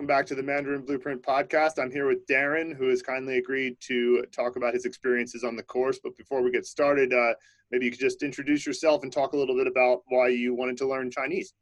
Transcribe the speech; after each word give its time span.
welcome 0.00 0.16
back 0.16 0.24
to 0.24 0.34
the 0.34 0.42
Mandarin 0.42 0.80
Blueprint 0.80 1.22
podcast. 1.22 1.72
I'm 1.78 1.90
here 1.90 2.06
with 2.06 2.26
Darren, 2.26 2.74
who 2.74 2.88
has 2.88 3.02
kindly 3.02 3.36
agreed 3.36 3.76
to 3.80 4.24
talk 4.34 4.56
about 4.56 4.72
his 4.72 4.86
experiences 4.86 5.44
on 5.44 5.56
the 5.56 5.62
course. 5.62 6.00
But 6.02 6.16
before 6.16 6.40
we 6.40 6.50
get 6.50 6.64
started, 6.64 7.12
uh, 7.12 7.34
maybe 7.70 7.84
you 7.84 7.90
could 7.90 8.00
just 8.00 8.22
introduce 8.22 8.64
yourself 8.64 9.02
and 9.02 9.12
talk 9.12 9.34
a 9.34 9.36
little 9.36 9.54
bit 9.54 9.66
about 9.66 10.00
why 10.08 10.28
you 10.28 10.54
wanted 10.54 10.78
to 10.78 10.88
learn 10.88 11.10
Chinese. 11.10 11.52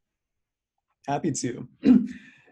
Happy 1.09 1.33
to. 1.33 1.67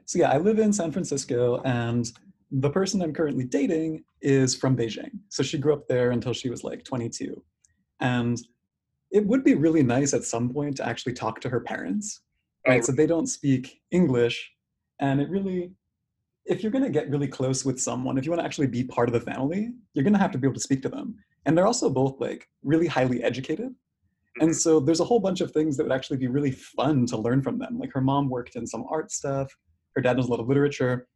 so, 0.07 0.19
yeah, 0.19 0.33
I 0.33 0.39
live 0.39 0.59
in 0.59 0.73
San 0.73 0.91
Francisco, 0.91 1.63
and 1.65 2.11
the 2.51 2.71
person 2.71 3.01
I'm 3.01 3.13
currently 3.13 3.45
dating 3.45 4.03
is 4.21 4.57
from 4.57 4.77
Beijing. 4.77 5.13
So, 5.29 5.45
she 5.45 5.57
grew 5.57 5.73
up 5.73 5.87
there 5.87 6.11
until 6.11 6.33
she 6.33 6.51
was 6.51 6.65
like 6.65 6.83
22. 6.83 7.41
And 8.01 8.41
it 9.13 9.25
would 9.25 9.45
be 9.45 9.55
really 9.55 9.85
nice 9.85 10.15
at 10.15 10.25
some 10.25 10.53
point 10.53 10.79
to 10.79 10.89
actually 10.89 11.13
talk 11.13 11.41
to 11.43 11.49
her 11.49 11.61
parents, 11.61 12.23
right? 12.67 12.83
Oh. 12.83 12.87
So, 12.87 12.91
they 12.91 13.07
don't 13.07 13.29
speak 13.29 13.83
English 13.93 14.51
and 15.01 15.21
it 15.21 15.29
really, 15.29 15.73
if 16.45 16.63
you're 16.63 16.73
going 16.73 16.85
to 16.85 16.91
get 16.91 17.11
really 17.11 17.29
close 17.29 17.65
with 17.65 17.81
someone, 17.81 18.19
if 18.19 18.25
you 18.25 18.31
want 18.31 18.41
to 18.41 18.47
actually 18.47 18.67
be 18.67 18.85
part 18.85 19.09
of 19.09 19.13
the 19.13 19.21
family, 19.21 19.73
you're 19.95 20.05
going 20.05 20.13
to 20.13 20.19
have 20.19 20.31
to 20.33 20.39
be 20.39 20.47
able 20.47 20.55
to 20.55 20.61
speak 20.61 20.83
to 20.83 20.89
them. 20.89 21.17
And 21.45 21.57
they're 21.57 21.67
also 21.67 21.91
both 21.91 22.21
like 22.21 22.49
really 22.63 22.87
highly 22.87 23.23
educated. 23.23 23.75
And 24.41 24.51
mm-hmm. 24.51 24.53
so 24.53 24.81
there's 24.81 25.01
a 25.01 25.05
whole 25.05 25.21
bunch 25.21 25.41
of 25.41 25.53
things 25.53 25.77
that 25.77 25.85
would 25.85 25.93
actually 25.93 26.19
be 26.19 26.27
really 26.27 26.51
fun 26.51 27.07
to 27.07 27.17
learn 27.17 27.43
from 27.43 27.59
them. 27.59 27.79
Like 27.79 27.93
her 27.93 28.01
mom 28.01 28.29
worked 28.29 28.57
in 28.57 28.67
some 28.67 28.85
art 28.91 29.11
stuff, 29.11 29.55
her 29.95 30.03
dad 30.03 30.17
knows 30.17 30.29
a 30.29 30.31
lot 30.31 30.41
of 30.41 30.49
literature. 30.49 31.09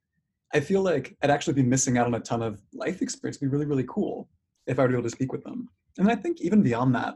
I 0.52 0.60
feel 0.60 0.82
like 0.82 1.16
I'd 1.22 1.30
actually 1.30 1.54
be 1.54 1.62
missing 1.62 1.96
out 1.96 2.06
on 2.06 2.14
a 2.14 2.20
ton 2.20 2.42
of 2.42 2.60
life 2.72 3.02
experience. 3.02 3.36
It'd 3.36 3.50
be 3.50 3.52
really, 3.52 3.66
really 3.66 3.86
cool 3.88 4.28
if 4.66 4.78
I 4.78 4.84
were 4.84 4.92
able 4.92 5.02
to 5.04 5.10
speak 5.10 5.32
with 5.32 5.44
them. 5.44 5.68
And 5.98 6.10
I 6.10 6.16
think 6.16 6.40
even 6.40 6.62
beyond 6.62 6.94
that, 6.94 7.14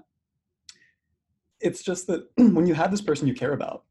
it's 1.60 1.82
just 1.82 2.06
that 2.08 2.28
when 2.36 2.66
you 2.66 2.74
have 2.74 2.90
this 2.90 3.00
person 3.00 3.26
you 3.26 3.34
care 3.34 3.54
about, 3.54 3.84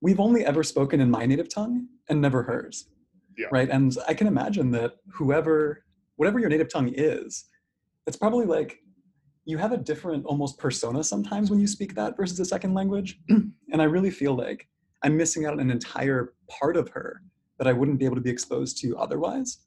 we've 0.00 0.20
only 0.20 0.44
ever 0.44 0.62
spoken 0.62 1.00
in 1.00 1.10
my 1.10 1.26
native 1.26 1.48
tongue 1.48 1.88
and 2.08 2.20
never 2.20 2.42
hers. 2.42 2.88
Yeah. 3.36 3.46
Right. 3.52 3.70
And 3.70 3.96
I 4.08 4.14
can 4.14 4.26
imagine 4.26 4.70
that 4.72 4.96
whoever, 5.12 5.84
whatever 6.16 6.38
your 6.38 6.48
native 6.48 6.70
tongue 6.70 6.92
is, 6.94 7.44
it's 8.06 8.16
probably 8.16 8.46
like 8.46 8.80
you 9.44 9.58
have 9.58 9.72
a 9.72 9.76
different 9.76 10.24
almost 10.26 10.58
persona 10.58 11.02
sometimes 11.04 11.50
when 11.50 11.60
you 11.60 11.66
speak 11.66 11.94
that 11.94 12.16
versus 12.16 12.40
a 12.40 12.44
second 12.44 12.74
language. 12.74 13.20
and 13.28 13.52
I 13.72 13.84
really 13.84 14.10
feel 14.10 14.34
like 14.34 14.68
I'm 15.02 15.16
missing 15.16 15.46
out 15.46 15.54
on 15.54 15.60
an 15.60 15.70
entire 15.70 16.34
part 16.48 16.76
of 16.76 16.88
her 16.90 17.22
that 17.58 17.66
I 17.66 17.72
wouldn't 17.72 17.98
be 17.98 18.04
able 18.04 18.16
to 18.16 18.20
be 18.20 18.30
exposed 18.30 18.78
to 18.82 18.96
otherwise. 18.96 19.58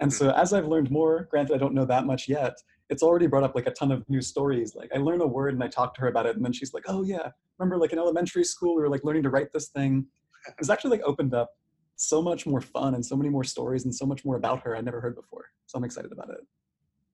And 0.00 0.12
so 0.12 0.26
mm-hmm. 0.28 0.40
as 0.40 0.52
I've 0.52 0.66
learned 0.66 0.90
more, 0.90 1.28
granted 1.30 1.54
I 1.54 1.58
don't 1.58 1.74
know 1.74 1.84
that 1.84 2.06
much 2.06 2.28
yet, 2.28 2.54
it's 2.90 3.02
already 3.02 3.28
brought 3.28 3.44
up 3.44 3.54
like 3.54 3.66
a 3.66 3.70
ton 3.70 3.92
of 3.92 4.08
new 4.10 4.20
stories. 4.20 4.74
Like 4.74 4.90
I 4.94 4.98
learn 4.98 5.20
a 5.20 5.26
word 5.26 5.54
and 5.54 5.62
I 5.62 5.68
talk 5.68 5.94
to 5.94 6.00
her 6.02 6.08
about 6.08 6.26
it, 6.26 6.36
and 6.36 6.44
then 6.44 6.52
she's 6.52 6.74
like, 6.74 6.84
"Oh 6.88 7.02
yeah, 7.02 7.30
remember 7.58 7.78
like 7.78 7.92
in 7.92 7.98
elementary 7.98 8.44
school 8.44 8.74
we 8.74 8.82
were 8.82 8.88
like 8.88 9.04
learning 9.04 9.22
to 9.22 9.30
write 9.30 9.52
this 9.52 9.68
thing." 9.68 10.06
It's 10.58 10.70
actually 10.70 10.92
like 10.92 11.02
opened 11.02 11.34
up 11.34 11.50
so 11.96 12.22
much 12.22 12.46
more 12.46 12.62
fun 12.62 12.94
and 12.94 13.04
so 13.04 13.14
many 13.14 13.28
more 13.28 13.44
stories 13.44 13.84
and 13.84 13.94
so 13.94 14.06
much 14.06 14.24
more 14.24 14.36
about 14.36 14.62
her 14.62 14.74
I 14.74 14.80
never 14.80 15.02
heard 15.02 15.14
before. 15.14 15.44
So 15.66 15.76
I'm 15.76 15.84
excited 15.84 16.10
about 16.12 16.30
it. 16.30 16.40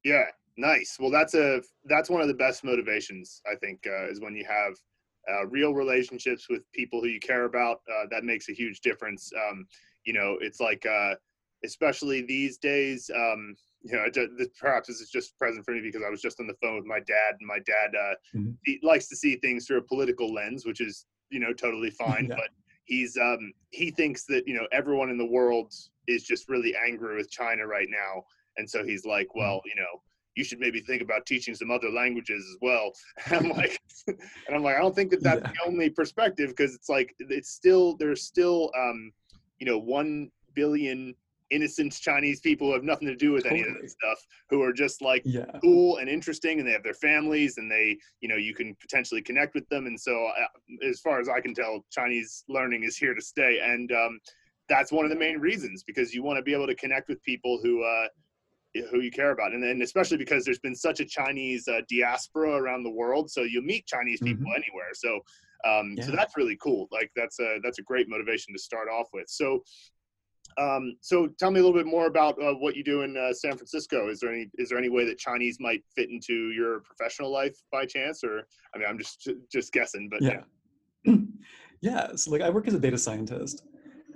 Yeah, 0.04 0.26
nice. 0.56 0.96
Well, 1.00 1.10
that's 1.10 1.34
a 1.34 1.60
that's 1.86 2.08
one 2.08 2.22
of 2.22 2.28
the 2.28 2.34
best 2.34 2.62
motivations 2.62 3.42
I 3.50 3.56
think 3.56 3.80
uh, 3.84 4.08
is 4.08 4.20
when 4.20 4.36
you 4.36 4.44
have 4.44 4.74
uh, 5.28 5.46
real 5.48 5.74
relationships 5.74 6.46
with 6.48 6.62
people 6.72 7.00
who 7.00 7.08
you 7.08 7.18
care 7.18 7.46
about. 7.46 7.80
Uh, 7.92 8.04
that 8.12 8.22
makes 8.22 8.48
a 8.48 8.52
huge 8.52 8.80
difference. 8.80 9.32
Um, 9.48 9.66
you 10.04 10.12
know, 10.12 10.38
it's 10.40 10.60
like 10.60 10.86
uh, 10.86 11.14
especially 11.64 12.22
these 12.22 12.56
days. 12.58 13.10
Um, 13.14 13.56
you 13.86 13.96
know, 13.96 14.08
just, 14.10 14.30
perhaps 14.58 14.88
this 14.88 15.00
is 15.00 15.10
just 15.10 15.38
present 15.38 15.64
for 15.64 15.72
me 15.72 15.80
because 15.80 16.02
I 16.06 16.10
was 16.10 16.20
just 16.20 16.40
on 16.40 16.46
the 16.46 16.56
phone 16.62 16.76
with 16.76 16.86
my 16.86 17.00
dad, 17.00 17.36
and 17.38 17.46
my 17.46 17.58
dad 17.58 17.96
uh, 17.96 18.14
mm-hmm. 18.36 18.50
he 18.64 18.80
likes 18.82 19.08
to 19.08 19.16
see 19.16 19.36
things 19.36 19.66
through 19.66 19.78
a 19.78 19.82
political 19.82 20.32
lens, 20.32 20.66
which 20.66 20.80
is 20.80 21.06
you 21.30 21.40
know 21.40 21.52
totally 21.52 21.90
fine. 21.90 22.26
yeah. 22.30 22.36
But 22.36 22.48
he's 22.84 23.16
um, 23.16 23.52
he 23.70 23.90
thinks 23.90 24.24
that 24.26 24.46
you 24.46 24.54
know 24.54 24.66
everyone 24.72 25.10
in 25.10 25.18
the 25.18 25.26
world 25.26 25.72
is 26.08 26.24
just 26.24 26.48
really 26.48 26.74
angry 26.76 27.16
with 27.16 27.30
China 27.30 27.66
right 27.66 27.88
now, 27.90 28.24
and 28.56 28.68
so 28.68 28.84
he's 28.84 29.04
like, 29.04 29.28
mm-hmm. 29.28 29.40
well, 29.40 29.62
you 29.64 29.74
know, 29.76 30.00
you 30.36 30.44
should 30.44 30.60
maybe 30.60 30.80
think 30.80 31.02
about 31.02 31.26
teaching 31.26 31.54
some 31.54 31.70
other 31.70 31.90
languages 31.90 32.44
as 32.48 32.56
well. 32.60 32.92
And 33.26 33.46
I'm 33.46 33.56
like, 33.56 33.80
and 34.06 34.54
I'm 34.54 34.62
like, 34.62 34.76
I 34.76 34.80
don't 34.80 34.94
think 34.94 35.10
that 35.10 35.22
that's 35.22 35.42
yeah. 35.42 35.52
the 35.52 35.68
only 35.70 35.90
perspective 35.90 36.50
because 36.50 36.74
it's 36.74 36.88
like 36.88 37.14
it's 37.18 37.50
still 37.50 37.96
there's 37.96 38.22
still 38.22 38.70
um, 38.78 39.12
you 39.58 39.66
know 39.66 39.78
one 39.78 40.30
billion 40.54 41.14
innocent 41.50 41.92
Chinese 41.92 42.40
people 42.40 42.68
who 42.68 42.74
have 42.74 42.84
nothing 42.84 43.08
to 43.08 43.16
do 43.16 43.32
with 43.32 43.44
totally. 43.44 43.62
any 43.62 43.70
of 43.70 43.80
this 43.80 43.92
stuff, 43.92 44.18
who 44.50 44.62
are 44.62 44.72
just 44.72 45.02
like 45.02 45.22
yeah. 45.24 45.44
cool 45.62 45.98
and 45.98 46.08
interesting, 46.08 46.58
and 46.58 46.68
they 46.68 46.72
have 46.72 46.82
their 46.82 46.94
families, 46.94 47.58
and 47.58 47.70
they, 47.70 47.96
you 48.20 48.28
know, 48.28 48.36
you 48.36 48.54
can 48.54 48.74
potentially 48.80 49.22
connect 49.22 49.54
with 49.54 49.68
them. 49.68 49.86
And 49.86 49.98
so, 49.98 50.26
uh, 50.26 50.86
as 50.88 51.00
far 51.00 51.20
as 51.20 51.28
I 51.28 51.40
can 51.40 51.54
tell, 51.54 51.84
Chinese 51.90 52.44
learning 52.48 52.84
is 52.84 52.96
here 52.96 53.14
to 53.14 53.22
stay, 53.22 53.60
and 53.62 53.90
um, 53.92 54.18
that's 54.68 54.92
one 54.92 55.04
of 55.04 55.10
the 55.10 55.16
main 55.16 55.38
reasons 55.38 55.82
because 55.84 56.14
you 56.14 56.22
want 56.22 56.38
to 56.38 56.42
be 56.42 56.54
able 56.54 56.66
to 56.66 56.74
connect 56.74 57.08
with 57.08 57.22
people 57.22 57.58
who. 57.62 57.82
Uh, 57.82 58.08
who 58.90 59.00
you 59.00 59.10
care 59.10 59.30
about 59.30 59.54
and 59.54 59.62
then 59.62 59.80
especially 59.80 60.18
because 60.18 60.44
there's 60.44 60.58
been 60.58 60.74
such 60.74 61.00
a 61.00 61.04
chinese 61.06 61.66
uh, 61.66 61.80
diaspora 61.88 62.50
around 62.56 62.82
the 62.82 62.90
world 62.90 63.30
so 63.30 63.40
you 63.40 63.62
meet 63.62 63.86
chinese 63.86 64.20
people 64.20 64.44
mm-hmm. 64.44 64.62
anywhere 64.62 64.90
so 64.92 65.18
um, 65.64 65.94
yeah. 65.96 66.04
so 66.04 66.12
that's 66.12 66.36
really 66.36 66.56
cool 66.56 66.86
like 66.92 67.10
that's 67.16 67.40
a 67.40 67.58
that's 67.62 67.78
a 67.78 67.82
great 67.82 68.06
motivation 68.06 68.52
to 68.52 68.58
start 68.58 68.88
off 68.88 69.06
with 69.14 69.28
so 69.28 69.62
um, 70.58 70.96
so 71.00 71.28
tell 71.38 71.50
me 71.50 71.60
a 71.60 71.62
little 71.62 71.76
bit 71.76 71.86
more 71.86 72.06
about 72.06 72.40
uh, 72.42 72.54
what 72.54 72.76
you 72.76 72.84
do 72.84 73.02
in 73.02 73.16
uh, 73.16 73.32
San 73.32 73.56
Francisco. 73.56 74.08
Is 74.08 74.20
there 74.20 74.32
any 74.32 74.48
is 74.58 74.70
there 74.70 74.78
any 74.78 74.88
way 74.88 75.04
that 75.04 75.18
Chinese 75.18 75.58
might 75.60 75.82
fit 75.94 76.10
into 76.10 76.50
your 76.50 76.80
professional 76.80 77.30
life 77.30 77.56
by 77.70 77.84
chance, 77.84 78.24
or 78.24 78.46
I 78.74 78.78
mean, 78.78 78.88
I'm 78.88 78.98
just 78.98 79.28
just 79.52 79.72
guessing, 79.72 80.08
but 80.10 80.22
yeah, 80.22 80.42
yeah. 81.04 81.14
yeah 81.82 82.16
so 82.16 82.30
like 82.30 82.40
I 82.40 82.48
work 82.48 82.66
as 82.68 82.74
a 82.74 82.80
data 82.80 82.96
scientist, 82.96 83.64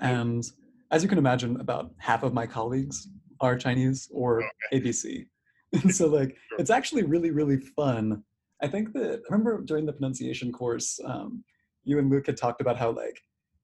and 0.01 0.45
as 0.91 1.03
you 1.03 1.09
can 1.09 1.19
imagine, 1.19 1.61
about 1.61 1.93
half 1.99 2.23
of 2.23 2.33
my 2.33 2.47
colleagues 2.47 3.09
are 3.41 3.57
Chinese 3.57 4.09
or 4.13 4.43
okay. 4.43 4.81
ABC. 4.81 5.27
And 5.73 5.95
so 5.95 6.09
like 6.09 6.31
sure. 6.49 6.59
it's 6.59 6.71
actually 6.71 7.05
really 7.05 7.31
really 7.31 7.59
fun. 7.59 8.25
I 8.61 8.67
think 8.67 8.93
that 8.95 9.21
I 9.31 9.33
remember 9.33 9.63
during 9.63 9.87
the 9.87 9.93
pronunciation 9.93 10.51
course, 10.51 10.99
um, 11.05 11.45
you 11.85 11.99
and 11.99 12.11
Luke 12.11 12.27
had 12.27 12.37
talked 12.37 12.61
about 12.61 12.77
how 12.77 12.91
like 12.91 13.21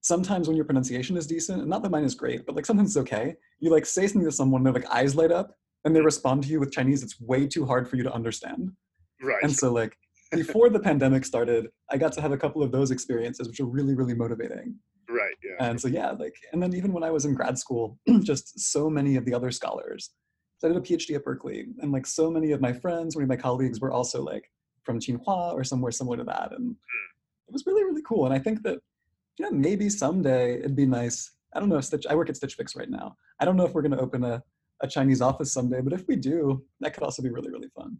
sometimes 0.07 0.47
when 0.47 0.55
your 0.55 0.65
pronunciation 0.65 1.17
is 1.17 1.27
decent, 1.27 1.61
and 1.61 1.69
not 1.69 1.83
that 1.83 1.91
mine 1.91 2.03
is 2.03 2.15
great, 2.15 2.45
but 2.45 2.55
like 2.55 2.65
sometimes 2.65 2.95
it's 2.95 2.97
okay, 2.97 3.35
you 3.59 3.69
like 3.69 3.85
say 3.85 4.07
something 4.07 4.27
to 4.27 4.31
someone, 4.31 4.63
their 4.63 4.73
like 4.73 4.89
eyes 4.91 5.15
light 5.15 5.31
up, 5.31 5.55
and 5.83 5.95
they 5.95 6.01
respond 6.01 6.43
to 6.43 6.49
you 6.49 6.59
with 6.59 6.71
Chinese. 6.71 7.03
It's 7.03 7.19
way 7.19 7.45
too 7.47 7.65
hard 7.65 7.87
for 7.89 7.97
you 7.97 8.03
to 8.03 8.13
understand. 8.13 8.71
Right. 9.21 9.43
And 9.43 9.51
so 9.51 9.71
like 9.71 9.97
before 10.31 10.69
the 10.69 10.79
pandemic 10.79 11.25
started, 11.25 11.67
I 11.91 11.97
got 11.97 12.13
to 12.13 12.21
have 12.21 12.31
a 12.31 12.37
couple 12.37 12.63
of 12.63 12.71
those 12.71 12.91
experiences, 12.91 13.47
which 13.47 13.59
are 13.59 13.65
really 13.65 13.95
really 13.95 14.13
motivating. 14.13 14.75
Right. 15.09 15.35
Yeah. 15.43 15.69
And 15.69 15.79
so 15.79 15.87
yeah, 15.87 16.11
like, 16.11 16.35
and 16.51 16.61
then 16.61 16.73
even 16.73 16.91
when 16.91 17.03
I 17.03 17.11
was 17.11 17.25
in 17.25 17.33
grad 17.33 17.57
school, 17.57 17.97
just 18.23 18.59
so 18.59 18.89
many 18.89 19.15
of 19.15 19.25
the 19.25 19.33
other 19.33 19.51
scholars. 19.51 20.11
So 20.57 20.67
I 20.67 20.73
did 20.73 20.77
a 20.77 20.81
PhD 20.81 21.15
at 21.15 21.23
Berkeley, 21.23 21.67
and 21.79 21.91
like 21.91 22.05
so 22.05 22.31
many 22.31 22.51
of 22.51 22.61
my 22.61 22.73
friends, 22.73 23.15
many 23.15 23.23
of 23.23 23.29
my 23.29 23.35
colleagues 23.37 23.79
were 23.79 23.91
also 23.91 24.23
like 24.23 24.51
from 24.83 24.99
Tsinghua 24.99 25.53
or 25.53 25.63
somewhere 25.63 25.91
similar 25.91 26.17
to 26.17 26.23
that, 26.23 26.51
and 26.51 26.65
hmm. 26.65 27.47
it 27.47 27.53
was 27.53 27.65
really 27.65 27.83
really 27.83 28.01
cool. 28.01 28.25
And 28.25 28.33
I 28.33 28.39
think 28.39 28.63
that 28.63 28.79
you 29.37 29.45
know, 29.45 29.51
maybe 29.51 29.89
someday 29.89 30.59
it'd 30.59 30.75
be 30.75 30.85
nice. 30.85 31.31
I 31.53 31.59
don't 31.59 31.69
know. 31.69 31.81
Stitch. 31.81 32.05
I 32.09 32.15
work 32.15 32.29
at 32.29 32.35
Stitch 32.35 32.55
Fix 32.55 32.75
right 32.75 32.89
now. 32.89 33.15
I 33.39 33.45
don't 33.45 33.55
know 33.55 33.65
if 33.65 33.73
we're 33.73 33.81
going 33.81 33.97
to 33.97 33.99
open 33.99 34.23
a, 34.23 34.43
a 34.81 34.87
Chinese 34.87 35.21
office 35.21 35.51
someday, 35.53 35.81
but 35.81 35.93
if 35.93 36.07
we 36.07 36.15
do, 36.15 36.63
that 36.81 36.93
could 36.93 37.03
also 37.03 37.21
be 37.21 37.29
really 37.29 37.49
really 37.49 37.69
fun. 37.69 37.97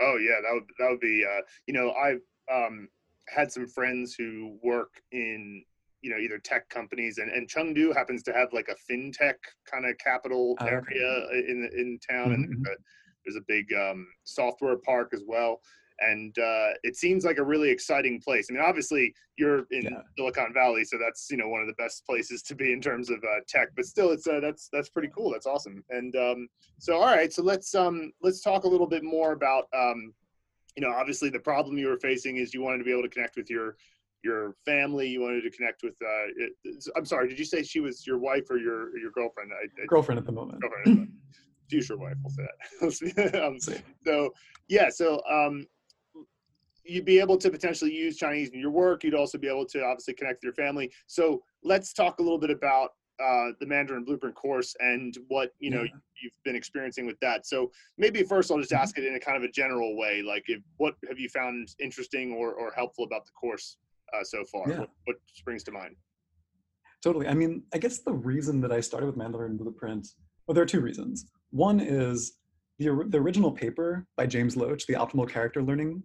Oh 0.00 0.16
yeah, 0.16 0.40
that 0.42 0.52
would 0.52 0.64
that 0.78 0.90
would 0.90 1.00
be. 1.00 1.24
Uh, 1.24 1.42
you 1.66 1.74
know, 1.74 1.92
I've 1.92 2.20
um, 2.52 2.88
had 3.28 3.52
some 3.52 3.66
friends 3.66 4.14
who 4.14 4.58
work 4.62 4.90
in 5.12 5.62
you 6.02 6.10
know 6.10 6.18
either 6.18 6.38
tech 6.38 6.68
companies 6.68 7.18
and, 7.18 7.30
and 7.30 7.48
Chengdu 7.48 7.94
happens 7.94 8.22
to 8.24 8.32
have 8.32 8.48
like 8.52 8.68
a 8.68 8.92
fintech 8.92 9.34
kind 9.70 9.84
of 9.84 9.96
capital 9.98 10.56
oh, 10.60 10.66
area 10.66 11.26
in 11.32 11.68
in 11.76 11.98
town 12.08 12.30
mm-hmm. 12.30 12.34
and 12.34 12.64
there's 12.64 12.76
a, 12.76 12.80
there's 13.24 13.36
a 13.36 13.44
big 13.48 13.66
um, 13.74 14.06
software 14.24 14.76
park 14.76 15.10
as 15.12 15.22
well 15.26 15.60
and 16.00 16.36
uh, 16.38 16.70
it 16.82 16.96
seems 16.96 17.24
like 17.24 17.38
a 17.38 17.44
really 17.44 17.70
exciting 17.70 18.20
place. 18.20 18.48
I 18.50 18.54
mean, 18.54 18.62
obviously 18.62 19.12
you're 19.36 19.66
in 19.70 19.84
yeah. 19.84 20.02
Silicon 20.16 20.52
Valley, 20.54 20.84
so 20.84 20.96
that's 20.98 21.28
you 21.30 21.36
know 21.36 21.48
one 21.48 21.60
of 21.60 21.66
the 21.66 21.74
best 21.74 22.06
places 22.06 22.42
to 22.44 22.54
be 22.54 22.72
in 22.72 22.80
terms 22.80 23.10
of 23.10 23.18
uh, 23.18 23.40
tech. 23.48 23.68
But 23.76 23.86
still, 23.86 24.10
it's 24.10 24.26
uh, 24.26 24.40
that's 24.40 24.68
that's 24.72 24.88
pretty 24.88 25.10
cool. 25.14 25.30
That's 25.30 25.46
awesome. 25.46 25.84
And 25.90 26.14
um, 26.16 26.48
so, 26.78 26.98
all 26.98 27.06
right, 27.06 27.32
so 27.32 27.42
let's 27.42 27.74
um, 27.74 28.12
let's 28.22 28.40
talk 28.40 28.64
a 28.64 28.68
little 28.68 28.86
bit 28.86 29.02
more 29.02 29.32
about 29.32 29.64
um, 29.74 30.12
you 30.78 30.86
know, 30.86 30.94
obviously 30.94 31.28
the 31.28 31.40
problem 31.40 31.76
you 31.76 31.88
were 31.88 31.98
facing 31.98 32.36
is 32.36 32.54
you 32.54 32.62
wanted 32.62 32.78
to 32.78 32.84
be 32.84 32.92
able 32.92 33.02
to 33.02 33.08
connect 33.08 33.36
with 33.36 33.50
your 33.50 33.76
your 34.22 34.54
family. 34.64 35.08
You 35.08 35.22
wanted 35.22 35.42
to 35.42 35.50
connect 35.50 35.82
with. 35.82 35.94
Uh, 36.00 36.46
it, 36.64 36.84
I'm 36.96 37.04
sorry, 37.04 37.28
did 37.28 37.36
you 37.36 37.44
say 37.44 37.64
she 37.64 37.80
was 37.80 38.06
your 38.06 38.18
wife 38.18 38.48
or 38.48 38.58
your 38.58 38.96
your 38.96 39.10
girlfriend? 39.10 39.50
I, 39.52 39.64
I, 39.82 39.86
girlfriend 39.86 40.20
at 40.20 40.26
the 40.26 40.32
moment. 40.32 40.60
Girlfriend 40.60 40.80
at 40.80 40.84
the 40.84 40.94
moment. 40.94 41.10
future 41.68 41.96
wife, 41.96 42.14
we'll 42.22 42.90
say 42.90 43.10
that. 43.16 43.42
um, 43.44 43.58
so 43.58 44.32
yeah, 44.68 44.88
so 44.88 45.20
um, 45.28 45.66
you'd 46.88 47.04
be 47.04 47.20
able 47.20 47.36
to 47.36 47.50
potentially 47.50 47.94
use 47.94 48.16
Chinese 48.16 48.48
in 48.48 48.58
your 48.58 48.70
work. 48.70 49.04
You'd 49.04 49.14
also 49.14 49.38
be 49.38 49.48
able 49.48 49.66
to 49.66 49.84
obviously 49.84 50.14
connect 50.14 50.38
with 50.38 50.44
your 50.44 50.54
family. 50.54 50.90
So 51.06 51.42
let's 51.62 51.92
talk 51.92 52.18
a 52.18 52.22
little 52.22 52.38
bit 52.38 52.50
about 52.50 52.90
uh, 53.22 53.48
the 53.60 53.66
Mandarin 53.66 54.04
Blueprint 54.04 54.34
course 54.34 54.74
and 54.80 55.16
what 55.28 55.50
you 55.58 55.70
know 55.70 55.82
yeah. 55.82 55.90
you've 56.22 56.38
been 56.44 56.56
experiencing 56.56 57.04
with 57.06 57.18
that. 57.20 57.46
So 57.46 57.70
maybe 57.98 58.22
first 58.22 58.50
I'll 58.50 58.58
just 58.58 58.70
mm-hmm. 58.70 58.82
ask 58.82 58.96
it 58.96 59.04
in 59.04 59.14
a 59.16 59.20
kind 59.20 59.36
of 59.36 59.42
a 59.42 59.50
general 59.50 59.96
way, 59.98 60.22
like 60.22 60.44
if, 60.46 60.62
what 60.76 60.94
have 61.08 61.18
you 61.18 61.28
found 61.28 61.68
interesting 61.80 62.32
or, 62.32 62.52
or 62.54 62.72
helpful 62.74 63.04
about 63.04 63.26
the 63.26 63.32
course 63.32 63.76
uh, 64.14 64.24
so 64.24 64.44
far? 64.44 64.68
Yeah. 64.68 64.78
What, 64.80 64.90
what 65.04 65.16
springs 65.34 65.64
to 65.64 65.72
mind? 65.72 65.96
Totally. 67.02 67.28
I 67.28 67.34
mean, 67.34 67.64
I 67.74 67.78
guess 67.78 67.98
the 67.98 68.12
reason 68.12 68.60
that 68.62 68.72
I 68.72 68.80
started 68.80 69.06
with 69.06 69.16
Mandarin 69.16 69.56
Blueprint, 69.56 70.08
well, 70.46 70.54
there 70.54 70.62
are 70.62 70.66
two 70.66 70.80
reasons. 70.80 71.26
One 71.50 71.80
is 71.80 72.38
the, 72.78 73.04
the 73.08 73.18
original 73.18 73.50
paper 73.50 74.06
by 74.16 74.26
James 74.26 74.56
Loach, 74.56 74.86
the 74.86 74.94
optimal 74.94 75.28
character 75.28 75.62
learning 75.62 76.02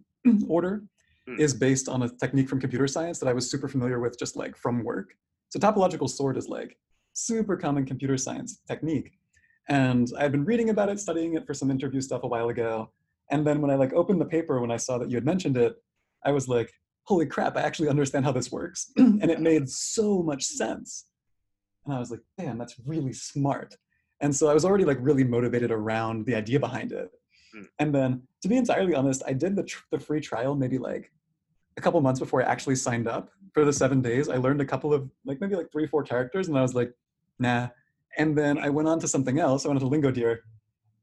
order, 0.48 0.82
mm. 1.28 1.38
is 1.38 1.54
based 1.54 1.88
on 1.88 2.02
a 2.02 2.08
technique 2.08 2.48
from 2.48 2.60
computer 2.60 2.86
science 2.86 3.18
that 3.18 3.28
I 3.28 3.32
was 3.32 3.50
super 3.50 3.68
familiar 3.68 4.00
with 4.00 4.18
just 4.18 4.36
like 4.36 4.56
from 4.56 4.82
work. 4.84 5.14
So 5.50 5.58
topological 5.58 6.08
sort 6.08 6.36
is 6.36 6.48
like 6.48 6.76
super 7.12 7.56
common 7.56 7.86
computer 7.86 8.16
science 8.16 8.60
technique. 8.68 9.12
And 9.68 10.10
I 10.18 10.22
had 10.22 10.32
been 10.32 10.44
reading 10.44 10.70
about 10.70 10.90
it, 10.90 11.00
studying 11.00 11.34
it 11.34 11.46
for 11.46 11.54
some 11.54 11.70
interview 11.70 12.00
stuff 12.00 12.22
a 12.22 12.26
while 12.28 12.48
ago. 12.48 12.90
And 13.30 13.46
then 13.46 13.60
when 13.60 13.70
I 13.70 13.76
like 13.76 13.92
opened 13.94 14.20
the 14.20 14.26
paper, 14.26 14.60
when 14.60 14.70
I 14.70 14.76
saw 14.76 14.98
that 14.98 15.10
you 15.10 15.16
had 15.16 15.24
mentioned 15.24 15.56
it, 15.56 15.76
I 16.24 16.32
was 16.32 16.48
like, 16.48 16.70
holy 17.04 17.26
crap, 17.26 17.56
I 17.56 17.62
actually 17.62 17.88
understand 17.88 18.24
how 18.24 18.32
this 18.32 18.52
works. 18.52 18.90
and 18.96 19.30
it 19.30 19.40
made 19.40 19.68
so 19.68 20.22
much 20.22 20.44
sense. 20.44 21.06
And 21.84 21.94
I 21.94 21.98
was 21.98 22.10
like, 22.10 22.20
damn, 22.38 22.58
that's 22.58 22.76
really 22.86 23.12
smart. 23.12 23.76
And 24.20 24.34
so 24.34 24.48
I 24.48 24.54
was 24.54 24.64
already 24.64 24.84
like 24.84 24.98
really 25.00 25.24
motivated 25.24 25.70
around 25.70 26.26
the 26.26 26.34
idea 26.34 26.58
behind 26.58 26.92
it. 26.92 27.10
Mm. 27.54 27.66
And 27.78 27.94
then 27.94 28.22
to 28.42 28.48
be 28.48 28.56
entirely 28.56 28.94
honest, 28.94 29.22
I 29.26 29.32
did 29.32 29.56
the, 29.56 29.64
tr- 29.64 29.84
the 29.90 29.98
free 29.98 30.20
trial 30.20 30.54
maybe 30.54 30.78
like 30.78 31.12
a 31.76 31.80
couple 31.80 32.00
months 32.00 32.20
before 32.20 32.42
I 32.42 32.46
actually 32.46 32.76
signed 32.76 33.08
up 33.08 33.30
for 33.52 33.64
the 33.64 33.72
seven 33.72 34.00
days. 34.00 34.28
I 34.28 34.36
learned 34.36 34.60
a 34.60 34.64
couple 34.64 34.92
of 34.92 35.08
like 35.24 35.40
maybe 35.40 35.56
like 35.56 35.70
three, 35.72 35.86
four 35.86 36.02
characters, 36.02 36.48
and 36.48 36.58
I 36.58 36.62
was 36.62 36.74
like, 36.74 36.92
nah. 37.38 37.68
And 38.16 38.36
then 38.36 38.58
I 38.58 38.70
went 38.70 38.88
on 38.88 39.00
to 39.00 39.08
something 39.08 39.38
else. 39.38 39.64
I 39.64 39.68
went 39.68 39.82
on 39.82 39.90
to 39.90 39.96
Lingodeer. 39.96 40.38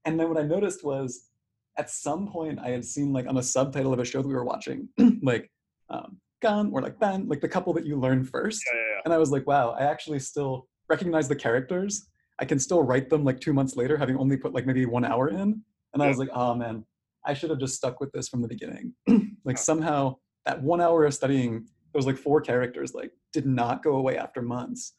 And 0.06 0.20
then 0.20 0.30
what 0.30 0.38
I 0.38 0.44
noticed 0.44 0.84
was 0.84 1.30
at 1.78 1.90
some 1.90 2.28
point 2.28 2.60
I 2.60 2.70
had 2.70 2.86
seen 2.86 3.12
like 3.12 3.28
on 3.28 3.38
a 3.38 3.44
subtitle 3.44 3.94
of 3.94 4.00
a 4.00 4.06
show 4.06 4.22
that 4.22 4.28
we 4.28 4.34
were 4.34 4.46
watching, 4.46 4.88
like 5.22 5.50
um, 5.90 6.18
Gan 6.42 6.72
or 6.74 6.82
like 6.82 7.00
Ben, 7.00 7.28
like 7.28 7.42
the 7.42 7.50
couple 7.50 7.74
that 7.74 7.86
you 7.86 7.98
learn 7.98 8.24
first. 8.24 8.64
Yeah, 8.66 8.80
yeah, 8.80 8.86
yeah. 8.96 9.02
And 9.06 9.14
I 9.14 9.18
was 9.18 9.32
like, 9.32 9.46
wow, 9.46 9.72
I 9.72 9.84
actually 9.84 10.20
still 10.20 10.68
recognize 10.90 11.28
the 11.28 11.36
characters. 11.36 12.08
I 12.40 12.46
can 12.46 12.60
still 12.60 12.82
write 12.82 13.10
them 13.10 13.24
like 13.24 13.40
two 13.40 13.54
months 13.54 13.76
later, 13.76 13.98
having 13.98 14.18
only 14.18 14.38
put 14.38 14.54
like 14.54 14.66
maybe 14.66 14.86
one 14.86 15.06
hour 15.06 15.30
in. 15.30 15.64
And 15.94 16.02
I 16.02 16.08
was 16.08 16.18
like, 16.18 16.30
oh 16.34 16.56
man, 16.56 16.86
I 17.26 17.34
should 17.34 17.50
have 17.50 17.60
just 17.60 17.76
stuck 17.76 18.00
with 18.00 18.12
this 18.12 18.30
from 18.30 18.42
the 18.42 18.48
beginning. 18.48 18.94
like 19.46 19.58
somehow 19.58 20.16
that 20.46 20.62
one 20.62 20.82
hour 20.82 21.06
of 21.06 21.14
studying 21.14 21.68
those 21.94 22.06
like 22.06 22.18
four 22.18 22.42
characters 22.42 22.94
like 22.94 23.12
did 23.34 23.46
not 23.46 23.84
go 23.84 23.96
away 23.96 24.18
after 24.18 24.42
months. 24.42 24.94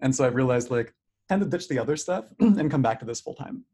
And 0.00 0.14
so 0.14 0.24
I 0.24 0.28
realized 0.28 0.70
like 0.70 0.94
tend 1.28 1.42
to 1.42 1.48
ditch 1.48 1.68
the 1.68 1.78
other 1.78 1.96
stuff 1.96 2.26
and 2.40 2.70
come 2.70 2.82
back 2.82 2.98
to 3.00 3.04
this 3.04 3.20
full 3.20 3.34
time. 3.34 3.64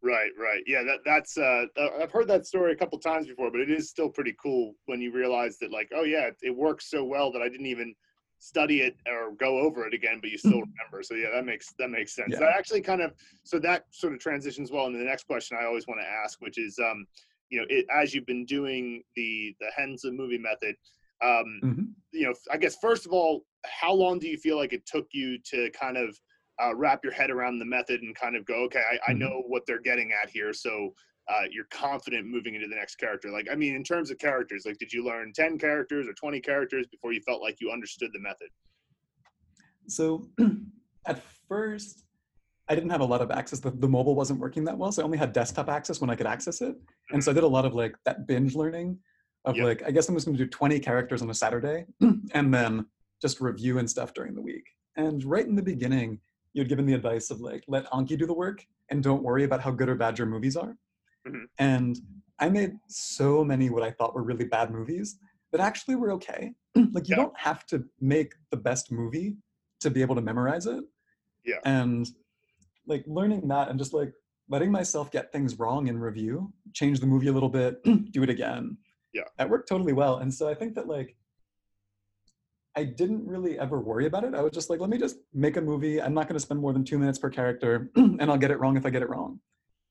Right, 0.00 0.30
right. 0.38 0.62
Yeah, 0.66 0.84
that 0.84 0.98
that's 1.04 1.36
uh, 1.36 1.64
uh 1.76 1.88
I've 2.00 2.12
heard 2.12 2.28
that 2.28 2.46
story 2.46 2.72
a 2.72 2.76
couple 2.76 2.98
times 2.98 3.26
before, 3.26 3.50
but 3.50 3.60
it 3.60 3.70
is 3.70 3.90
still 3.90 4.08
pretty 4.08 4.34
cool 4.40 4.74
when 4.86 5.00
you 5.00 5.12
realize 5.12 5.58
that 5.58 5.72
like, 5.72 5.90
oh 5.94 6.04
yeah, 6.04 6.30
it 6.40 6.54
works 6.54 6.88
so 6.88 7.04
well 7.04 7.32
that 7.32 7.42
I 7.42 7.48
didn't 7.48 7.66
even 7.66 7.94
study 8.38 8.80
it 8.80 8.96
or 9.06 9.32
go 9.32 9.58
over 9.58 9.86
it 9.86 9.94
again, 9.94 10.18
but 10.20 10.30
you 10.30 10.38
still 10.38 10.60
remember. 10.60 11.02
So 11.02 11.14
yeah, 11.14 11.28
that 11.34 11.44
makes 11.44 11.72
that 11.78 11.90
makes 11.90 12.14
sense. 12.14 12.30
Yeah. 12.32 12.40
That 12.40 12.54
actually 12.56 12.80
kind 12.80 13.00
of 13.00 13.12
so 13.44 13.58
that 13.60 13.84
sort 13.90 14.12
of 14.12 14.20
transitions 14.20 14.70
well 14.70 14.86
into 14.86 14.98
the 14.98 15.04
next 15.04 15.24
question 15.24 15.58
I 15.60 15.66
always 15.66 15.86
want 15.86 16.00
to 16.00 16.06
ask, 16.06 16.40
which 16.40 16.58
is 16.58 16.78
um, 16.78 17.06
you 17.50 17.60
know, 17.60 17.66
it, 17.68 17.86
as 17.94 18.14
you've 18.14 18.26
been 18.26 18.44
doing 18.44 19.02
the 19.16 19.54
the 19.60 19.70
Hanzi 19.78 20.14
movie 20.14 20.38
method, 20.38 20.76
um, 21.22 21.60
mm-hmm. 21.64 21.82
you 22.12 22.26
know, 22.26 22.34
I 22.50 22.56
guess 22.56 22.76
first 22.80 23.06
of 23.06 23.12
all, 23.12 23.44
how 23.66 23.92
long 23.92 24.18
do 24.18 24.28
you 24.28 24.38
feel 24.38 24.56
like 24.56 24.72
it 24.72 24.86
took 24.86 25.06
you 25.12 25.38
to 25.50 25.70
kind 25.70 25.96
of 25.96 26.18
uh, 26.62 26.74
wrap 26.74 27.00
your 27.02 27.12
head 27.12 27.30
around 27.30 27.58
the 27.58 27.64
method 27.64 28.02
and 28.02 28.14
kind 28.14 28.36
of 28.36 28.44
go, 28.44 28.64
okay, 28.64 28.80
I, 28.80 29.10
I 29.10 29.12
mm-hmm. 29.12 29.20
know 29.20 29.42
what 29.46 29.62
they're 29.66 29.80
getting 29.80 30.12
at 30.12 30.30
here, 30.30 30.52
so 30.52 30.92
uh, 31.28 31.42
you're 31.50 31.66
confident 31.70 32.26
moving 32.26 32.54
into 32.54 32.66
the 32.68 32.74
next 32.74 32.96
character. 32.96 33.30
Like, 33.30 33.48
I 33.50 33.54
mean, 33.54 33.74
in 33.74 33.84
terms 33.84 34.10
of 34.10 34.18
characters, 34.18 34.64
like, 34.64 34.78
did 34.78 34.92
you 34.92 35.04
learn 35.04 35.32
ten 35.32 35.58
characters 35.58 36.06
or 36.08 36.12
twenty 36.14 36.40
characters 36.40 36.86
before 36.86 37.12
you 37.12 37.20
felt 37.20 37.42
like 37.42 37.60
you 37.60 37.70
understood 37.70 38.10
the 38.12 38.20
method? 38.20 38.48
So, 39.86 40.28
at 41.06 41.22
first, 41.48 42.04
I 42.68 42.74
didn't 42.74 42.90
have 42.90 43.00
a 43.00 43.04
lot 43.04 43.20
of 43.20 43.30
access. 43.30 43.60
The, 43.60 43.70
the 43.70 43.88
mobile 43.88 44.14
wasn't 44.14 44.40
working 44.40 44.64
that 44.64 44.76
well, 44.76 44.92
so 44.92 45.02
I 45.02 45.04
only 45.04 45.18
had 45.18 45.32
desktop 45.32 45.68
access 45.68 46.00
when 46.00 46.10
I 46.10 46.14
could 46.14 46.26
access 46.26 46.60
it. 46.60 46.76
And 47.10 47.22
so 47.22 47.30
I 47.30 47.34
did 47.34 47.44
a 47.44 47.48
lot 47.48 47.64
of 47.64 47.74
like 47.74 47.94
that 48.04 48.26
binge 48.26 48.54
learning 48.54 48.98
of 49.44 49.56
yep. 49.56 49.64
like, 49.64 49.82
I 49.86 49.90
guess 49.90 50.08
I'm 50.08 50.14
just 50.14 50.26
going 50.26 50.36
to 50.36 50.44
do 50.44 50.50
20 50.50 50.78
characters 50.80 51.22
on 51.22 51.30
a 51.30 51.34
Saturday 51.34 51.86
and 52.34 52.52
then 52.52 52.86
just 53.22 53.40
review 53.40 53.78
and 53.78 53.88
stuff 53.88 54.12
during 54.12 54.34
the 54.34 54.42
week. 54.42 54.66
And 54.96 55.24
right 55.24 55.46
in 55.46 55.56
the 55.56 55.62
beginning, 55.62 56.20
you'd 56.52 56.68
given 56.68 56.84
the 56.84 56.92
advice 56.92 57.30
of 57.30 57.40
like, 57.40 57.64
let 57.68 57.86
Anki 57.90 58.18
do 58.18 58.26
the 58.26 58.34
work 58.34 58.64
and 58.90 59.02
don't 59.02 59.22
worry 59.22 59.44
about 59.44 59.60
how 59.60 59.70
good 59.70 59.88
or 59.88 59.94
bad 59.94 60.18
your 60.18 60.26
movies 60.26 60.56
are. 60.56 60.76
Mm-hmm. 61.26 61.44
And 61.58 61.98
I 62.38 62.48
made 62.48 62.72
so 62.88 63.44
many 63.44 63.70
what 63.70 63.82
I 63.82 63.90
thought 63.90 64.14
were 64.14 64.22
really 64.22 64.44
bad 64.44 64.70
movies 64.70 65.18
that 65.52 65.60
actually 65.60 65.96
were 65.96 66.12
okay. 66.12 66.52
like 66.74 67.08
you 67.08 67.16
yeah. 67.16 67.16
don't 67.16 67.38
have 67.38 67.66
to 67.66 67.84
make 68.00 68.34
the 68.50 68.56
best 68.56 68.92
movie 68.92 69.36
to 69.80 69.90
be 69.90 70.02
able 70.02 70.14
to 70.14 70.20
memorize 70.20 70.66
it. 70.66 70.84
Yeah. 71.44 71.58
And 71.64 72.08
like 72.86 73.04
learning 73.06 73.48
that 73.48 73.68
and 73.68 73.78
just 73.78 73.92
like 73.92 74.12
letting 74.48 74.72
myself 74.72 75.10
get 75.10 75.32
things 75.32 75.58
wrong 75.58 75.88
in 75.88 75.98
review, 75.98 76.52
change 76.72 77.00
the 77.00 77.06
movie 77.06 77.28
a 77.28 77.32
little 77.32 77.48
bit, 77.48 77.82
do 78.12 78.22
it 78.22 78.30
again. 78.30 78.76
Yeah. 79.12 79.24
That 79.38 79.50
worked 79.50 79.68
totally 79.68 79.92
well. 79.92 80.18
And 80.18 80.32
so 80.32 80.48
I 80.48 80.54
think 80.54 80.74
that 80.74 80.86
like 80.86 81.16
I 82.76 82.84
didn't 82.84 83.26
really 83.26 83.58
ever 83.58 83.80
worry 83.80 84.06
about 84.06 84.22
it. 84.22 84.34
I 84.34 84.40
was 84.40 84.52
just 84.52 84.70
like, 84.70 84.78
let 84.78 84.88
me 84.88 84.98
just 84.98 85.16
make 85.34 85.56
a 85.56 85.60
movie. 85.60 86.00
I'm 86.00 86.14
not 86.14 86.28
going 86.28 86.36
to 86.36 86.40
spend 86.40 86.60
more 86.60 86.72
than 86.72 86.84
two 86.84 86.96
minutes 86.96 87.18
per 87.18 87.28
character, 87.28 87.90
and 87.96 88.22
I'll 88.22 88.38
get 88.38 88.52
it 88.52 88.60
wrong 88.60 88.76
if 88.76 88.86
I 88.86 88.90
get 88.90 89.02
it 89.02 89.08
wrong. 89.08 89.40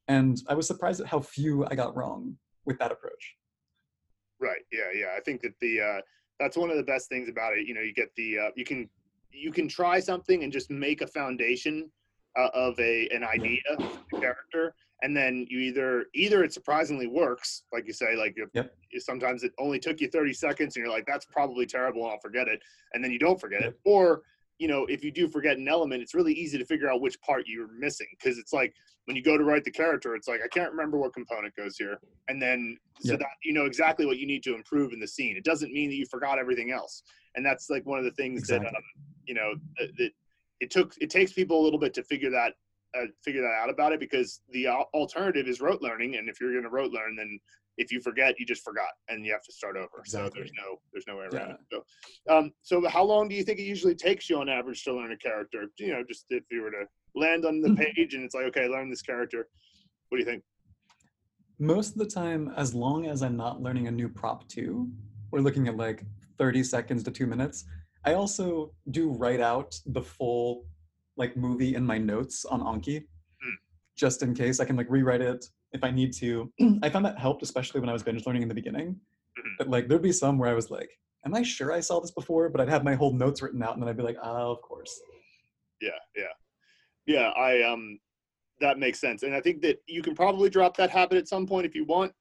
And 0.07 0.41
I 0.47 0.53
was 0.53 0.67
surprised 0.67 1.01
at 1.01 1.07
how 1.07 1.19
few 1.19 1.65
I 1.65 1.75
got 1.75 1.95
wrong 1.95 2.37
with 2.65 2.79
that 2.79 2.91
approach. 2.91 3.35
Right. 4.39 4.61
Yeah. 4.71 4.91
Yeah. 4.93 5.15
I 5.17 5.19
think 5.21 5.41
that 5.41 5.53
the 5.59 5.81
uh, 5.81 6.01
that's 6.39 6.57
one 6.57 6.69
of 6.69 6.77
the 6.77 6.83
best 6.83 7.09
things 7.09 7.29
about 7.29 7.57
it. 7.57 7.67
You 7.67 7.73
know, 7.73 7.81
you 7.81 7.93
get 7.93 8.09
the 8.15 8.39
uh, 8.39 8.49
you 8.55 8.65
can 8.65 8.89
you 9.31 9.51
can 9.51 9.67
try 9.67 9.99
something 9.99 10.43
and 10.43 10.51
just 10.51 10.69
make 10.69 11.01
a 11.01 11.07
foundation 11.07 11.89
uh, 12.37 12.49
of 12.53 12.79
a 12.79 13.07
an 13.09 13.23
idea 13.23 13.59
the 13.77 14.19
character 14.19 14.73
and 15.03 15.15
then 15.15 15.45
you 15.49 15.59
either 15.59 16.05
either 16.13 16.43
it 16.43 16.53
surprisingly 16.53 17.07
works 17.07 17.63
like 17.73 17.85
you 17.87 17.93
say 17.93 18.15
like 18.15 18.33
you, 18.37 18.47
yep. 18.53 18.73
sometimes 18.99 19.43
it 19.43 19.51
only 19.59 19.79
took 19.79 19.99
you 19.99 20.07
30 20.07 20.33
seconds 20.33 20.75
and 20.75 20.83
you're 20.83 20.93
like 20.93 21.05
that's 21.05 21.25
probably 21.25 21.65
terrible 21.65 22.05
i'll 22.07 22.19
forget 22.19 22.47
it 22.47 22.59
and 22.93 23.03
then 23.03 23.11
you 23.11 23.19
don't 23.19 23.39
forget 23.39 23.61
it 23.61 23.79
or 23.85 24.21
you 24.59 24.67
know 24.67 24.85
if 24.85 25.03
you 25.03 25.11
do 25.11 25.27
forget 25.27 25.57
an 25.57 25.67
element 25.67 26.01
it's 26.01 26.13
really 26.13 26.33
easy 26.33 26.57
to 26.57 26.65
figure 26.65 26.89
out 26.89 27.01
which 27.01 27.19
part 27.21 27.43
you're 27.47 27.71
missing 27.77 28.07
because 28.11 28.37
it's 28.37 28.53
like 28.53 28.73
when 29.05 29.15
you 29.15 29.23
go 29.23 29.37
to 29.37 29.43
write 29.43 29.63
the 29.63 29.71
character 29.71 30.15
it's 30.15 30.27
like 30.27 30.41
i 30.43 30.47
can't 30.47 30.71
remember 30.71 30.97
what 30.97 31.13
component 31.13 31.55
goes 31.55 31.77
here 31.77 31.99
and 32.27 32.41
then 32.41 32.77
so 32.99 33.11
yep. 33.11 33.19
that 33.19 33.29
you 33.43 33.53
know 33.53 33.65
exactly 33.65 34.05
what 34.05 34.17
you 34.17 34.27
need 34.27 34.43
to 34.43 34.55
improve 34.55 34.93
in 34.93 34.99
the 34.99 35.07
scene 35.07 35.37
it 35.37 35.43
doesn't 35.43 35.71
mean 35.71 35.89
that 35.89 35.95
you 35.95 36.05
forgot 36.05 36.39
everything 36.39 36.71
else 36.71 37.03
and 37.35 37.45
that's 37.45 37.69
like 37.69 37.85
one 37.85 37.99
of 37.99 38.05
the 38.05 38.11
things 38.11 38.41
exactly. 38.41 38.67
that 38.69 38.75
um, 38.75 38.83
you 39.25 39.33
know 39.33 39.53
that, 39.77 39.89
that 39.97 40.11
it 40.59 40.71
took 40.71 40.93
it 40.99 41.09
takes 41.09 41.31
people 41.31 41.61
a 41.61 41.63
little 41.63 41.79
bit 41.79 41.93
to 41.93 42.03
figure 42.03 42.31
that 42.31 42.53
uh, 42.95 43.05
figure 43.23 43.41
that 43.41 43.53
out 43.61 43.69
about 43.69 43.93
it 43.93 43.99
because 43.99 44.41
the 44.49 44.67
alternative 44.67 45.47
is 45.47 45.61
rote 45.61 45.81
learning, 45.81 46.15
and 46.15 46.29
if 46.29 46.39
you're 46.39 46.51
going 46.51 46.63
to 46.63 46.69
rote 46.69 46.91
learn, 46.91 47.15
then 47.15 47.39
if 47.77 47.91
you 47.91 48.01
forget, 48.01 48.39
you 48.39 48.45
just 48.45 48.63
forgot, 48.63 48.89
and 49.07 49.25
you 49.25 49.31
have 49.31 49.43
to 49.43 49.51
start 49.51 49.77
over. 49.77 49.99
Exactly. 49.99 50.29
So 50.29 50.33
there's 50.35 50.51
no 50.57 50.79
there's 50.91 51.05
no 51.07 51.15
way 51.17 51.25
around 51.25 51.57
yeah. 51.71 51.77
it. 51.77 51.83
So, 52.27 52.35
um, 52.35 52.51
so 52.61 52.87
how 52.87 53.03
long 53.03 53.27
do 53.27 53.35
you 53.35 53.43
think 53.43 53.59
it 53.59 53.63
usually 53.63 53.95
takes 53.95 54.29
you 54.29 54.39
on 54.39 54.49
average 54.49 54.83
to 54.85 54.93
learn 54.93 55.11
a 55.11 55.17
character? 55.17 55.65
You 55.77 55.93
know, 55.93 56.03
just 56.07 56.25
if 56.29 56.43
you 56.49 56.61
were 56.63 56.71
to 56.71 56.85
land 57.15 57.45
on 57.45 57.61
the 57.61 57.69
mm-hmm. 57.69 57.83
page 57.95 58.13
and 58.13 58.23
it's 58.23 58.35
like, 58.35 58.45
okay, 58.45 58.67
learn 58.67 58.89
this 58.89 59.01
character. 59.01 59.47
What 60.09 60.17
do 60.17 60.23
you 60.23 60.25
think? 60.25 60.43
Most 61.59 61.93
of 61.93 61.97
the 61.97 62.05
time, 62.05 62.53
as 62.55 62.73
long 62.73 63.07
as 63.07 63.23
I'm 63.23 63.35
not 63.35 63.61
learning 63.61 63.87
a 63.87 63.91
new 63.91 64.09
prop 64.09 64.47
too, 64.47 64.89
we're 65.31 65.39
looking 65.39 65.67
at 65.67 65.75
like 65.75 66.03
30 66.37 66.63
seconds 66.63 67.03
to 67.03 67.11
two 67.11 67.27
minutes. 67.27 67.65
I 68.05 68.13
also 68.13 68.71
do 68.91 69.09
write 69.09 69.41
out 69.41 69.79
the 69.87 70.01
full 70.01 70.65
like 71.17 71.35
movie 71.35 71.75
in 71.75 71.85
my 71.85 71.97
notes 71.97 72.45
on 72.45 72.61
Anki, 72.61 72.99
mm. 72.99 73.55
just 73.95 74.23
in 74.23 74.33
case 74.33 74.59
I 74.59 74.65
can 74.65 74.75
like 74.75 74.89
rewrite 74.89 75.21
it 75.21 75.45
if 75.73 75.83
I 75.83 75.91
need 75.91 76.13
to. 76.13 76.51
I 76.83 76.89
found 76.89 77.05
that 77.05 77.19
helped, 77.19 77.43
especially 77.43 77.79
when 77.79 77.89
I 77.89 77.93
was 77.93 78.03
binge 78.03 78.25
learning 78.25 78.43
in 78.43 78.47
the 78.47 78.55
beginning. 78.55 78.89
Mm-hmm. 78.89 79.49
But 79.57 79.69
like 79.69 79.87
there'd 79.87 80.01
be 80.01 80.11
some 80.11 80.37
where 80.37 80.49
I 80.49 80.53
was 80.53 80.71
like, 80.71 80.89
"Am 81.25 81.35
I 81.35 81.43
sure 81.43 81.71
I 81.71 81.79
saw 81.79 81.99
this 81.99 82.11
before?" 82.11 82.49
But 82.49 82.61
I'd 82.61 82.69
have 82.69 82.83
my 82.83 82.95
whole 82.95 83.13
notes 83.13 83.41
written 83.41 83.61
out, 83.63 83.73
and 83.73 83.81
then 83.81 83.89
I'd 83.89 83.97
be 83.97 84.03
like, 84.03 84.17
"Oh, 84.21 84.51
of 84.51 84.61
course." 84.61 84.99
Yeah, 85.81 85.89
yeah, 86.15 86.23
yeah. 87.05 87.29
I 87.29 87.61
um, 87.63 87.99
that 88.61 88.79
makes 88.79 88.99
sense, 88.99 89.23
and 89.23 89.35
I 89.35 89.41
think 89.41 89.61
that 89.61 89.81
you 89.87 90.01
can 90.01 90.15
probably 90.15 90.49
drop 90.49 90.77
that 90.77 90.89
habit 90.89 91.17
at 91.17 91.27
some 91.27 91.45
point 91.45 91.65
if 91.65 91.75
you 91.75 91.85
want 91.85 92.13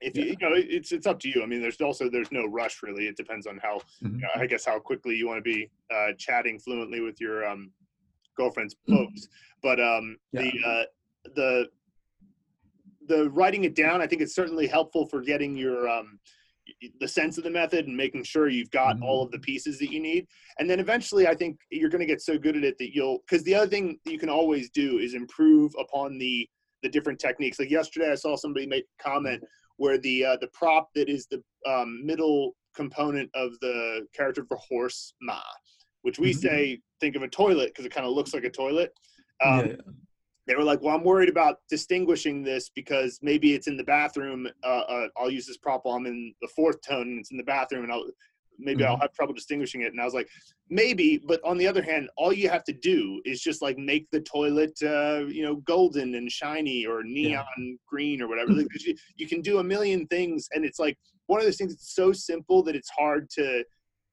if 0.00 0.16
you, 0.16 0.24
you 0.24 0.36
know 0.40 0.50
it's 0.52 0.92
it's 0.92 1.06
up 1.06 1.18
to 1.18 1.28
you 1.28 1.42
i 1.42 1.46
mean 1.46 1.60
there's 1.60 1.80
also 1.80 2.10
there's 2.10 2.30
no 2.30 2.46
rush 2.46 2.82
really 2.82 3.06
it 3.06 3.16
depends 3.16 3.46
on 3.46 3.58
how 3.62 3.80
mm-hmm. 4.02 4.18
uh, 4.24 4.40
i 4.40 4.46
guess 4.46 4.64
how 4.64 4.78
quickly 4.78 5.14
you 5.14 5.26
want 5.26 5.38
to 5.38 5.42
be 5.42 5.70
uh, 5.94 6.08
chatting 6.18 6.58
fluently 6.58 7.00
with 7.00 7.20
your 7.20 7.46
um, 7.46 7.70
girlfriend's 8.36 8.76
folks 8.88 9.28
but 9.62 9.80
um 9.80 10.16
yeah. 10.32 10.42
the 10.42 10.52
uh, 10.66 10.84
the 11.34 11.66
the 13.08 13.30
writing 13.30 13.64
it 13.64 13.74
down 13.74 14.00
i 14.00 14.06
think 14.06 14.22
it's 14.22 14.34
certainly 14.34 14.66
helpful 14.66 15.06
for 15.06 15.20
getting 15.20 15.56
your 15.56 15.88
um 15.88 16.18
the 17.00 17.08
sense 17.08 17.38
of 17.38 17.44
the 17.44 17.50
method 17.50 17.86
and 17.86 17.96
making 17.96 18.24
sure 18.24 18.48
you've 18.48 18.70
got 18.70 18.96
mm-hmm. 18.96 19.04
all 19.04 19.22
of 19.22 19.30
the 19.30 19.38
pieces 19.38 19.78
that 19.78 19.90
you 19.92 20.00
need 20.00 20.26
and 20.58 20.68
then 20.68 20.80
eventually 20.80 21.26
i 21.26 21.34
think 21.34 21.58
you're 21.70 21.90
going 21.90 22.00
to 22.00 22.06
get 22.06 22.20
so 22.20 22.36
good 22.36 22.56
at 22.56 22.64
it 22.64 22.76
that 22.78 22.94
you'll 22.94 23.18
because 23.28 23.44
the 23.44 23.54
other 23.54 23.68
thing 23.68 23.98
you 24.04 24.18
can 24.18 24.28
always 24.28 24.70
do 24.70 24.98
is 24.98 25.14
improve 25.14 25.72
upon 25.78 26.18
the 26.18 26.48
the 26.82 26.88
different 26.88 27.18
techniques 27.18 27.58
like 27.58 27.70
yesterday 27.70 28.10
i 28.10 28.14
saw 28.14 28.36
somebody 28.36 28.66
make 28.66 28.84
a 28.98 29.02
comment 29.02 29.42
where 29.76 29.98
the 29.98 30.24
uh, 30.24 30.36
the 30.40 30.48
prop 30.48 30.88
that 30.94 31.08
is 31.08 31.26
the 31.26 31.42
um, 31.70 32.04
middle 32.04 32.56
component 32.74 33.30
of 33.34 33.58
the 33.60 34.06
character 34.14 34.44
for 34.48 34.56
horse 34.56 35.14
ma 35.20 35.40
which 36.02 36.18
we 36.18 36.32
Mhm. 36.32 36.36
say 36.36 36.80
think 37.00 37.16
of 37.16 37.22
a 37.22 37.28
toilet 37.28 37.68
because 37.68 37.84
it 37.84 37.92
kind 37.92 38.06
of 38.06 38.12
looks 38.12 38.34
like 38.34 38.44
a 38.44 38.50
toilet. 38.50 38.92
Um, 39.44 39.58
yeah, 39.58 39.66
yeah. 39.66 39.92
they 40.46 40.54
were 40.54 40.64
like, 40.64 40.80
"Well, 40.80 40.94
I'm 40.96 41.04
worried 41.04 41.28
about 41.28 41.58
distinguishing 41.68 42.42
this 42.42 42.70
because 42.70 43.18
maybe 43.22 43.54
it's 43.54 43.66
in 43.66 43.76
the 43.76 43.84
bathroom. 43.84 44.48
Uh, 44.64 44.66
uh, 44.66 45.08
I'll 45.16 45.30
use 45.30 45.46
this 45.46 45.58
prop 45.58 45.84
while 45.84 45.96
I'm 45.96 46.06
in 46.06 46.34
the 46.40 46.48
fourth 46.48 46.80
tone, 46.82 47.08
and 47.08 47.18
it's 47.20 47.30
in 47.30 47.36
the 47.36 47.44
bathroom, 47.44 47.84
and 47.84 47.92
I'll 47.92 48.06
maybe 48.58 48.84
I'll 48.84 48.96
Mhm. 48.96 49.00
have 49.02 49.12
trouble 49.12 49.34
distinguishing 49.34 49.82
it." 49.82 49.92
And 49.92 50.00
I 50.00 50.04
was 50.04 50.14
like, 50.14 50.28
"Maybe," 50.70 51.18
but 51.18 51.40
on 51.44 51.58
the 51.58 51.66
other 51.66 51.82
hand, 51.82 52.08
all 52.16 52.32
you 52.32 52.48
have 52.48 52.64
to 52.64 52.72
do 52.72 53.20
is 53.24 53.40
just 53.42 53.60
like 53.60 53.76
make 53.76 54.08
the 54.10 54.20
toilet, 54.20 54.72
uh, 54.82 55.26
you 55.26 55.42
know, 55.42 55.56
golden 55.56 56.14
and 56.14 56.30
shiny 56.32 56.86
or 56.86 57.02
neon 57.02 57.78
green 57.86 58.22
or 58.22 58.28
whatever. 58.28 58.52
Like, 58.56 58.68
you, 58.86 58.94
you 59.16 59.26
can 59.28 59.42
do 59.42 59.58
a 59.58 59.64
million 59.64 60.06
things, 60.06 60.48
and 60.52 60.64
it's 60.64 60.78
like 60.78 60.96
one 61.26 61.40
of 61.40 61.44
those 61.46 61.56
things 61.58 61.74
that's 61.74 61.94
so 61.94 62.12
simple 62.12 62.62
that 62.62 62.76
it's 62.76 62.90
hard 62.90 63.28
to. 63.30 63.64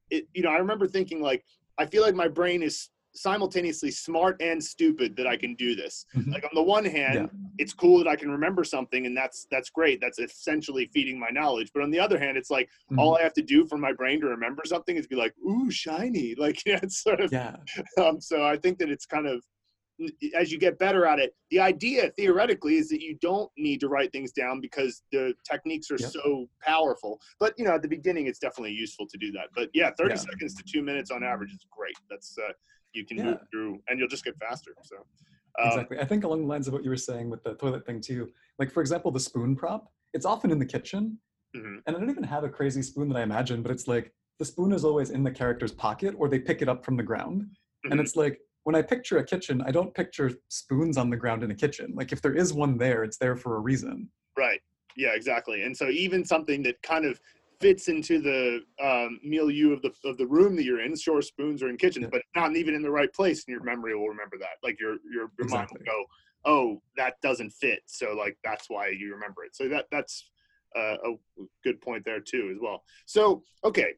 It, 0.09 0.27
you 0.33 0.43
know, 0.43 0.49
I 0.49 0.57
remember 0.57 0.87
thinking 0.87 1.21
like, 1.21 1.43
I 1.77 1.85
feel 1.85 2.03
like 2.03 2.15
my 2.15 2.27
brain 2.27 2.61
is 2.63 2.89
simultaneously 3.15 3.91
smart 3.91 4.41
and 4.41 4.63
stupid 4.63 5.15
that 5.15 5.27
I 5.27 5.37
can 5.37 5.53
do 5.55 5.75
this. 5.75 6.05
Mhm. 6.15 6.31
Like 6.33 6.43
on 6.43 6.49
the 6.55 6.63
one 6.63 6.83
hand, 6.85 7.15
Yeah. 7.15 7.27
it's 7.59 7.73
cool 7.73 7.99
that 7.99 8.07
I 8.07 8.15
can 8.15 8.31
remember 8.31 8.63
something 8.63 9.05
and 9.05 9.15
that's 9.15 9.45
that's 9.51 9.69
great. 9.69 10.01
That's 10.01 10.17
essentially 10.17 10.89
feeding 10.93 11.19
my 11.19 11.29
knowledge. 11.29 11.69
But 11.73 11.83
on 11.83 11.91
the 11.91 11.99
other 11.99 12.17
hand, 12.17 12.37
it's 12.37 12.49
like 12.49 12.69
Mhm. 12.91 12.97
all 12.97 13.15
I 13.17 13.21
have 13.21 13.33
to 13.33 13.43
do 13.43 13.67
for 13.67 13.77
my 13.77 13.93
brain 13.93 14.19
to 14.21 14.27
remember 14.27 14.63
something 14.65 14.95
is 14.97 15.05
be 15.07 15.15
like, 15.15 15.35
ooh, 15.47 15.69
shiny. 15.69 16.33
Like 16.43 16.65
yeah, 16.65 16.79
it's 16.81 16.97
sort 17.03 17.21
of 17.21 17.31
yeah, 17.31 17.55
um, 17.97 18.19
so 18.19 18.43
I 18.43 18.57
think 18.57 18.79
that 18.79 18.89
it's 18.89 19.05
kind 19.05 19.27
of 19.27 19.43
as 20.35 20.51
you 20.51 20.57
get 20.57 20.79
better 20.79 21.05
at 21.05 21.19
it, 21.19 21.35
the 21.51 21.59
idea 21.59 22.09
theoretically 22.17 22.77
is 22.77 22.89
that 22.89 23.01
you 23.01 23.15
don't 23.21 23.49
need 23.57 23.79
to 23.79 23.87
write 23.87 24.11
things 24.11 24.31
down 24.31 24.59
because 24.59 25.03
the 25.11 25.33
techniques 25.49 25.91
are 25.91 25.97
Yep. 25.97 26.09
so 26.11 26.49
powerful. 26.61 27.19
But 27.39 27.53
you 27.57 27.65
know, 27.65 27.71
at 27.75 27.81
the 27.81 27.87
beginning, 27.87 28.27
it's 28.27 28.39
definitely 28.39 28.73
useful 28.73 29.07
to 29.07 29.17
do 29.17 29.31
that. 29.33 29.47
But 29.55 29.69
yeah, 29.73 29.91
30 29.97 30.15
Yeah. 30.15 30.21
seconds 30.21 30.55
to 30.55 30.63
two 30.63 30.81
minutes 30.81 31.11
on 31.11 31.23
average 31.23 31.51
is 31.51 31.65
great. 31.71 31.95
That's 32.09 32.37
uh, 32.37 32.51
you 32.93 33.05
can 33.05 33.17
Yeah. 33.17 33.23
move 33.23 33.39
through, 33.51 33.81
and 33.87 33.99
you'll 33.99 34.07
just 34.07 34.23
get 34.25 34.35
faster. 34.37 34.71
So 34.81 34.95
um, 35.61 35.67
exactly. 35.69 35.99
I 35.99 36.05
think 36.05 36.23
along 36.23 36.41
the 36.41 36.47
lines 36.47 36.67
of 36.67 36.73
what 36.73 36.83
you 36.83 36.89
were 36.89 36.97
saying 36.97 37.29
with 37.29 37.43
the 37.43 37.55
toilet 37.55 37.85
thing 37.85 38.01
too. 38.01 38.31
Like 38.59 38.71
for 38.71 38.81
example, 38.81 39.11
the 39.11 39.19
spoon 39.19 39.55
prop. 39.55 39.91
It's 40.13 40.25
often 40.25 40.51
in 40.51 40.59
the 40.59 40.65
kitchen, 40.65 41.17
mhm. 41.55 41.81
and 41.87 41.95
I 41.95 41.99
don't 41.99 42.09
even 42.09 42.23
have 42.23 42.43
a 42.43 42.49
crazy 42.49 42.81
spoon 42.83 43.09
that 43.09 43.17
I 43.17 43.23
imagine, 43.23 43.61
but 43.63 43.71
it's 43.71 43.87
like 43.87 44.13
the 44.39 44.45
spoon 44.45 44.71
is 44.71 44.83
always 44.85 45.09
in 45.11 45.23
the 45.23 45.31
character's 45.31 45.71
pocket, 45.71 46.13
or 46.17 46.27
they 46.29 46.39
pick 46.39 46.61
it 46.61 46.69
up 46.69 46.83
from 46.85 46.97
the 46.97 47.03
ground. 47.03 47.45
And 47.85 47.93
Mhm. 47.99 47.99
it's 48.03 48.15
like 48.15 48.39
when 48.63 48.75
I 48.75 48.81
picture 48.81 49.17
a 49.17 49.25
kitchen, 49.25 49.61
I 49.65 49.71
don't 49.71 49.93
picture 49.93 50.31
spoons 50.49 50.97
on 50.97 51.09
the 51.09 51.17
ground 51.17 51.43
in 51.43 51.51
a 51.51 51.55
kitchen. 51.55 51.93
Like 51.95 52.11
if 52.11 52.21
there 52.21 52.33
is 52.33 52.53
one 52.53 52.77
there, 52.77 53.03
it's 53.03 53.17
there 53.17 53.35
for 53.35 53.57
a 53.57 53.59
reason. 53.59 54.09
Right. 54.37 54.61
Yeah, 54.95 55.13
exactly. 55.15 55.63
And 55.63 55.75
so 55.75 55.89
even 55.89 56.23
something 56.23 56.63
that 56.63 56.81
kind 56.81 57.05
of 57.05 57.19
fits 57.59 57.87
into 57.87 58.19
the 58.21 58.61
um, 58.83 59.19
milieu 59.23 59.71
of 59.73 59.81
the 59.81 59.91
of 60.05 60.17
the 60.17 60.27
room 60.27 60.55
that 60.55 60.63
you're 60.63 60.81
in, 60.81 60.95
sure, 60.95 61.21
spoons 61.21 61.63
are 61.63 61.69
in 61.69 61.77
kitchens, 61.77 62.03
Yeah. 62.05 62.09
but 62.11 62.21
not 62.35 62.55
even 62.55 62.75
in 62.75 62.81
the 62.81 62.91
right 62.91 63.11
place, 63.13 63.43
and 63.45 63.53
your 63.53 63.63
memory 63.63 63.95
will 63.95 64.07
remember 64.07 64.37
that. 64.39 64.57
Like 64.61 64.79
your 64.79 64.97
your, 65.11 65.31
your 65.37 65.47
mind 65.47 65.69
will 65.71 65.85
go, 65.85 66.05
oh, 66.45 66.81
that 66.97 67.15
doesn't 67.21 67.51
fit, 67.51 67.81
so 67.85 68.13
like 68.13 68.37
that's 68.43 68.69
why 68.69 68.89
you 68.89 69.13
remember 69.13 69.43
it. 69.43 69.55
So 69.55 69.67
that 69.69 69.85
that's 69.91 70.29
uh, 70.77 70.97
a 71.05 71.15
good 71.63 71.81
point 71.81 72.03
there 72.05 72.19
too, 72.19 72.51
as 72.53 72.57
well. 72.61 72.83
So 73.05 73.43
okay. 73.63 73.93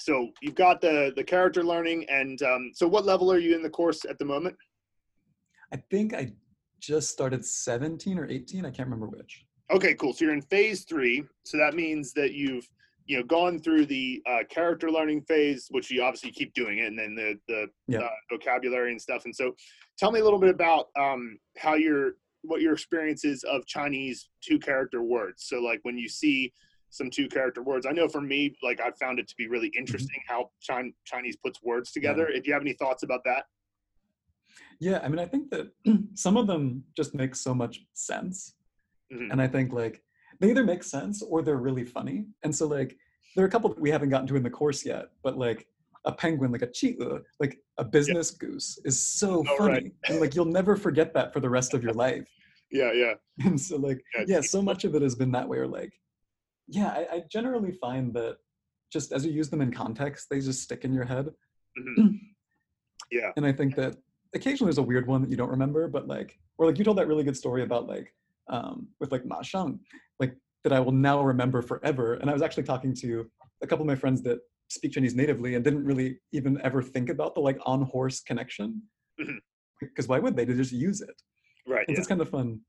So 0.00 0.30
you've 0.40 0.54
got 0.54 0.80
the 0.80 1.12
the 1.14 1.24
character 1.24 1.62
learning, 1.62 2.06
and 2.08 2.40
um, 2.42 2.72
so 2.74 2.88
what 2.88 3.04
level 3.04 3.30
are 3.30 3.38
you 3.38 3.54
in 3.54 3.62
the 3.62 3.70
course 3.70 4.04
at 4.04 4.18
the 4.18 4.24
moment? 4.24 4.56
I 5.72 5.76
think 5.90 6.14
I 6.14 6.32
just 6.80 7.10
started 7.10 7.44
17 7.44 8.18
or 8.18 8.26
18. 8.26 8.64
I 8.64 8.70
can't 8.70 8.88
remember 8.88 9.06
which. 9.06 9.44
Okay, 9.70 9.94
cool. 9.94 10.12
So 10.12 10.24
you're 10.24 10.34
in 10.34 10.42
phase 10.42 10.84
three. 10.84 11.24
So 11.44 11.58
that 11.58 11.74
means 11.74 12.12
that 12.14 12.32
you've 12.32 12.68
you 13.06 13.18
know 13.18 13.24
gone 13.24 13.58
through 13.58 13.86
the 13.86 14.22
uh, 14.26 14.44
character 14.48 14.90
learning 14.90 15.22
phase, 15.22 15.66
which 15.70 15.90
you 15.90 16.02
obviously 16.02 16.30
keep 16.30 16.54
doing 16.54 16.78
it, 16.78 16.86
and 16.86 16.98
then 16.98 17.14
the 17.14 17.38
the 17.48 17.66
Yeah. 17.86 18.00
uh, 18.00 18.08
vocabulary 18.30 18.92
and 18.92 19.00
stuff. 19.00 19.24
And 19.26 19.36
so, 19.36 19.54
tell 19.98 20.10
me 20.10 20.20
a 20.20 20.24
little 20.24 20.40
bit 20.40 20.50
about 20.50 20.88
um, 20.98 21.38
how 21.58 21.74
your 21.74 22.14
what 22.42 22.62
your 22.62 22.72
experience 22.72 23.24
is 23.24 23.44
of 23.44 23.66
Chinese 23.66 24.30
two 24.42 24.58
character 24.58 25.02
words. 25.02 25.44
So 25.46 25.60
like 25.60 25.80
when 25.82 25.98
you 25.98 26.08
see 26.08 26.52
some 26.90 27.08
two 27.10 27.28
character 27.28 27.62
words, 27.62 27.86
I 27.86 27.92
know 27.92 28.08
for 28.08 28.20
me, 28.20 28.54
like 28.62 28.80
I 28.80 28.90
found 28.92 29.18
it 29.18 29.28
to 29.28 29.36
be 29.36 29.46
really 29.48 29.72
interesting 29.78 30.20
how 30.26 30.50
Chin- 30.60 30.92
Chinese 31.04 31.36
puts 31.36 31.62
words 31.62 31.92
together. 31.92 32.28
If 32.28 32.46
you 32.46 32.52
have 32.52 32.62
any 32.62 32.72
thoughts 32.74 33.02
about 33.02 33.22
that, 33.24 33.44
Yeah, 34.80 35.00
I 35.04 35.08
mean, 35.08 35.18
I 35.20 35.26
think 35.26 35.50
that 35.50 35.70
some 36.14 36.36
of 36.36 36.46
them 36.46 36.84
just 36.96 37.14
make 37.14 37.34
so 37.34 37.54
much 37.54 37.86
sense. 37.94 38.54
Mhm. 39.12 39.30
And 39.30 39.40
I 39.42 39.46
think 39.46 39.72
like 39.72 40.02
they 40.40 40.50
either 40.50 40.64
make 40.64 40.82
sense 40.82 41.22
or 41.22 41.42
they're 41.42 41.56
really 41.68 41.84
funny. 41.84 42.26
And 42.42 42.54
so 42.54 42.66
like 42.66 42.96
there 43.36 43.44
are 43.44 43.48
a 43.48 43.50
couple 43.50 43.70
that 43.70 43.80
we 43.80 43.90
haven't 43.90 44.08
gotten 44.08 44.26
to 44.28 44.36
in 44.36 44.42
the 44.42 44.50
course 44.50 44.84
yet, 44.84 45.10
but 45.22 45.36
like 45.38 45.68
a 46.06 46.12
penguin, 46.12 46.50
like 46.50 46.62
a 46.62 46.70
cheetah, 46.70 47.20
like 47.38 47.58
a 47.78 47.84
business 47.84 48.30
goose 48.30 48.78
is 48.84 48.98
so 49.00 49.44
Oh, 49.48 49.56
funny. 49.58 49.72
right. 49.72 49.92
And 50.08 50.18
like 50.20 50.34
you'll 50.34 50.46
never 50.46 50.74
forget 50.76 51.12
that 51.14 51.32
for 51.32 51.40
the 51.40 51.50
rest 51.50 51.74
of 51.74 51.82
your 51.84 51.92
life. 51.92 52.26
yeah, 52.72 52.92
yeah, 52.92 53.14
And 53.46 53.60
so 53.60 53.76
like 53.76 54.02
Yeah, 54.16 54.24
yeah, 54.26 54.40
so 54.40 54.60
much 54.62 54.84
of 54.84 54.94
it 54.96 55.02
has 55.02 55.14
been 55.14 55.30
that 55.32 55.48
way 55.48 55.58
or 55.58 55.68
like 55.68 55.92
yeah, 56.70 56.88
I, 56.88 57.16
I 57.16 57.22
generally 57.30 57.72
find 57.72 58.14
that 58.14 58.36
just 58.92 59.12
as 59.12 59.24
you 59.26 59.32
use 59.32 59.48
them 59.50 59.60
in 59.60 59.72
context, 59.72 60.28
they 60.30 60.40
just 60.40 60.62
stick 60.62 60.84
in 60.84 60.92
your 60.92 61.04
head. 61.04 61.26
Mhm. 61.78 62.18
yeah, 63.10 63.32
And 63.36 63.44
I 63.46 63.52
think 63.52 63.74
that 63.76 63.96
occasionally 64.34 64.68
there's 64.70 64.78
a 64.78 64.82
weird 64.82 65.06
one 65.06 65.20
that 65.22 65.30
you 65.30 65.36
don't 65.36 65.50
remember, 65.50 65.88
but 65.88 66.06
like, 66.08 66.38
or 66.58 66.66
like 66.66 66.78
you 66.78 66.84
told 66.84 66.98
that 66.98 67.08
really 67.08 67.24
good 67.24 67.36
story 67.36 67.62
about 67.62 67.86
like, 67.88 68.14
um, 68.48 68.88
with 69.00 69.12
like 69.12 69.24
Ma 69.26 69.42
Shang, 69.42 69.80
like 70.18 70.34
that 70.64 70.72
I 70.72 70.80
will 70.80 70.92
now 70.92 71.22
remember 71.22 71.62
forever. 71.62 72.14
And 72.14 72.28
I 72.28 72.32
was 72.32 72.42
actually 72.42 72.64
talking 72.64 72.94
to 72.96 73.28
a 73.62 73.66
couple 73.66 73.82
of 73.82 73.86
my 73.86 73.94
friends 73.96 74.22
that 74.22 74.38
speak 74.68 74.92
Chinese 74.92 75.14
natively 75.14 75.54
and 75.54 75.64
didn't 75.64 75.84
really 75.84 76.18
even 76.32 76.60
ever 76.62 76.82
think 76.82 77.08
about 77.10 77.34
the 77.34 77.40
like 77.40 77.58
on 77.64 77.82
horse 77.82 78.20
connection. 78.20 78.82
Because 79.80 80.06
why 80.08 80.18
would 80.18 80.36
they? 80.36 80.44
They 80.44 80.54
just 80.54 80.72
use 80.72 81.00
it. 81.00 81.22
right. 81.66 81.82
It's 81.82 81.90
Yeah. 81.92 81.96
just 81.96 82.08
kind 82.08 82.20
of 82.20 82.28
fun. 82.28 82.60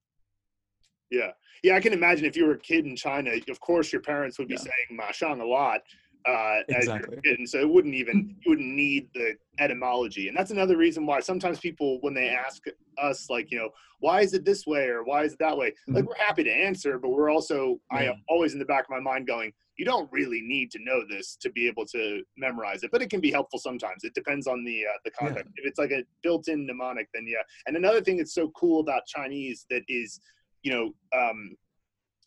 Yeah, 1.12 1.32
yeah, 1.62 1.76
I 1.76 1.82
can 1.82 1.94
imagine 1.94 2.26
if 2.26 2.36
you 2.38 2.46
were 2.46 2.54
a 2.54 2.60
kid 2.60 2.86
in 2.86 2.96
China, 2.96 3.32
of 3.50 3.60
course 3.60 3.92
your 3.92 4.02
parents 4.02 4.40
would 4.40 4.48
be 4.48 4.54
Yeah. 4.56 4.62
saying 4.62 4.98
"ma 4.98 5.12
shang" 5.12 5.42
a 5.42 5.46
lot. 5.46 5.82
Uh, 6.26 6.62
Exactly. 6.70 7.18
kid, 7.24 7.40
and 7.40 7.50
so 7.50 7.60
it 7.60 7.70
wouldn't 7.70 7.96
even 7.96 8.36
you 8.46 8.52
wouldn't 8.52 8.74
need 8.74 9.10
the 9.14 9.36
etymology, 9.60 10.30
and 10.30 10.38
that's 10.38 10.52
another 10.52 10.78
reason 10.78 11.06
why 11.06 11.20
sometimes 11.20 11.60
people 11.60 12.00
when 12.02 12.14
they 12.14 12.30
ask 12.30 12.64
us 12.98 13.30
like 13.30 13.52
you 13.52 13.58
know 13.60 13.70
why 14.00 14.22
is 14.22 14.34
it 14.34 14.46
this 14.46 14.66
way 14.66 14.88
or 14.88 15.04
why 15.04 15.24
is 15.24 15.34
it 15.34 15.40
that 15.40 15.58
way, 15.58 15.74
like 15.90 16.04
Mhm. 16.06 16.08
we're 16.08 16.16
happy 16.16 16.44
to 16.44 16.52
answer, 16.52 16.98
but 16.98 17.10
we're 17.10 17.30
also 17.30 17.82
I 17.92 18.06
am 18.06 18.24
always 18.30 18.54
in 18.54 18.60
the 18.60 18.66
back 18.66 18.86
of 18.86 18.90
my 18.90 19.00
mind 19.02 19.28
going 19.28 19.52
you 19.78 19.86
don't 19.86 20.12
really 20.12 20.42
need 20.42 20.70
to 20.70 20.80
know 20.84 21.02
this 21.10 21.36
to 21.38 21.50
be 21.50 21.66
able 21.68 21.86
to 21.88 22.24
memorize 22.38 22.84
it, 22.84 22.92
but 22.92 23.02
it 23.02 23.10
can 23.10 23.20
be 23.22 23.32
helpful 23.32 23.58
sometimes. 23.58 24.04
It 24.04 24.14
depends 24.14 24.46
on 24.46 24.64
the 24.64 24.86
uh, 24.86 24.98
the 25.06 25.12
context. 25.12 25.50
If 25.56 25.66
it's 25.66 25.80
like 25.80 25.92
a 25.92 26.04
built-in 26.22 26.66
mnemonic, 26.68 27.08
then 27.14 27.26
yeah. 27.26 27.42
And 27.66 27.76
another 27.76 28.00
thing 28.02 28.18
that's 28.18 28.34
so 28.36 28.50
cool 28.52 28.82
about 28.82 29.08
Chinese 29.08 29.66
that 29.72 29.82
is, 29.88 30.20
you 30.64 30.72
know 30.72 31.20
um, 31.20 31.56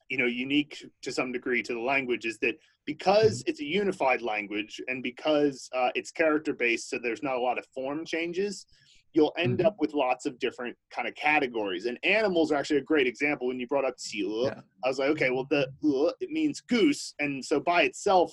you 0.08 0.18
know 0.18 0.26
unique 0.26 0.84
to 1.02 1.12
some 1.12 1.32
degree 1.32 1.62
to 1.62 1.74
the 1.74 1.80
language 1.80 2.24
is 2.24 2.38
that 2.38 2.56
because 2.86 3.42
it's 3.46 3.60
a 3.60 3.64
unified 3.64 4.20
language 4.20 4.80
and 4.88 5.02
because 5.02 5.68
uh, 5.74 5.90
it's 5.94 6.10
character 6.10 6.52
based 6.52 6.90
so 6.90 6.98
there's 6.98 7.22
not 7.22 7.36
a 7.36 7.40
lot 7.40 7.58
of 7.58 7.66
form 7.74 8.04
changes 8.04 8.66
you'll 9.14 9.32
end 9.38 9.58
mm-hmm. 9.58 9.66
up 9.66 9.76
with 9.78 9.94
lots 9.94 10.26
of 10.26 10.38
different 10.38 10.76
kind 10.90 11.08
of 11.08 11.14
categories 11.14 11.86
and 11.86 11.98
animals 12.04 12.52
are 12.52 12.56
actually 12.56 12.78
a 12.78 12.82
great 12.82 13.06
example 13.06 13.46
when 13.46 13.58
you 13.58 13.66
brought 13.66 13.84
up 13.84 13.98
seal 13.98 14.44
yeah. 14.44 14.60
i 14.84 14.88
was 14.88 14.98
like 14.98 15.08
okay 15.08 15.30
well 15.30 15.46
the 15.50 15.62
uh, 15.84 16.12
it 16.20 16.30
means 16.30 16.60
goose 16.60 17.14
and 17.18 17.42
so 17.44 17.58
by 17.58 17.82
itself 17.82 18.32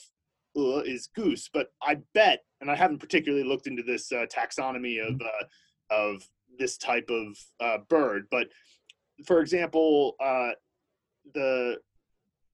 uh, 0.58 0.79
is 0.79 1.08
goose 1.15 1.50
but 1.53 1.67
i 1.81 1.98
bet 2.13 2.39
and 2.60 2.70
i 2.70 2.75
haven't 2.75 3.00
particularly 3.00 3.43
looked 3.43 3.67
into 3.67 3.84
this 3.84 4.12
uh, 4.12 4.25
taxonomy 4.25 5.00
of 5.05 5.15
mm-hmm. 5.15 5.25
uh, 5.25 5.96
of 5.96 6.22
this 6.60 6.77
type 6.77 7.10
of 7.10 7.38
uh, 7.62 7.77
bird 7.89 8.25
but 8.29 8.48
for 9.25 9.40
example, 9.42 10.16
uh, 10.20 10.51
the 11.34 11.78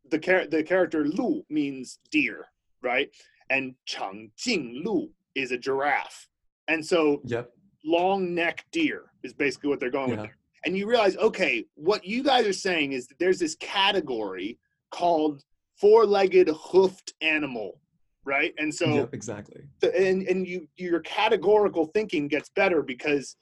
the 0.10 0.20
char- 0.20 0.48
the 0.48 0.64
character 0.64 1.06
Lu 1.06 1.44
means 1.50 2.00
deer, 2.12 2.46
right? 2.82 3.10
And 3.50 3.76
Chang 3.86 4.32
Jing 4.38 4.82
Lu 4.86 5.10
is 5.36 5.52
a 5.52 5.58
giraffe, 5.58 6.28
and 6.68 6.86
so 6.86 7.22
Yep. 7.26 7.52
long 7.84 8.34
neck 8.34 8.66
deer 8.72 9.12
is 9.24 9.34
basically 9.34 9.70
what 9.70 9.80
they're 9.80 9.90
going 9.92 10.10
Yeah. 10.10 10.16
with. 10.22 10.26
There. 10.26 10.38
And 10.66 10.78
you 10.78 10.88
realize, 10.88 11.16
okay, 11.18 11.66
what 11.76 12.04
you 12.06 12.24
guys 12.24 12.46
are 12.48 12.54
saying 12.54 12.92
is 12.94 13.08
that 13.08 13.20
there's 13.20 13.40
this 13.40 13.56
category 13.56 14.58
called 14.92 15.44
four-legged 15.80 16.50
hoofed 16.50 17.14
animal, 17.22 17.80
right? 18.26 18.54
And 18.58 18.74
so 18.74 18.88
yep. 18.96 19.14
Exactly. 19.14 19.62
the- 19.80 19.96
and 19.96 20.24
and 20.28 20.48
you 20.48 20.68
your 20.78 21.00
categorical 21.02 21.86
thinking 21.88 22.28
gets 22.28 22.50
better 22.50 22.82
because 22.82 23.36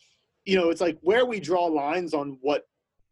you 0.46 0.55
know 0.55 0.70
it's 0.70 0.82
like 0.82 0.98
where 1.01 1.25
we 1.25 1.39
draw 1.39 1.65
lines 1.65 2.13
on 2.13 2.38
what 2.41 2.67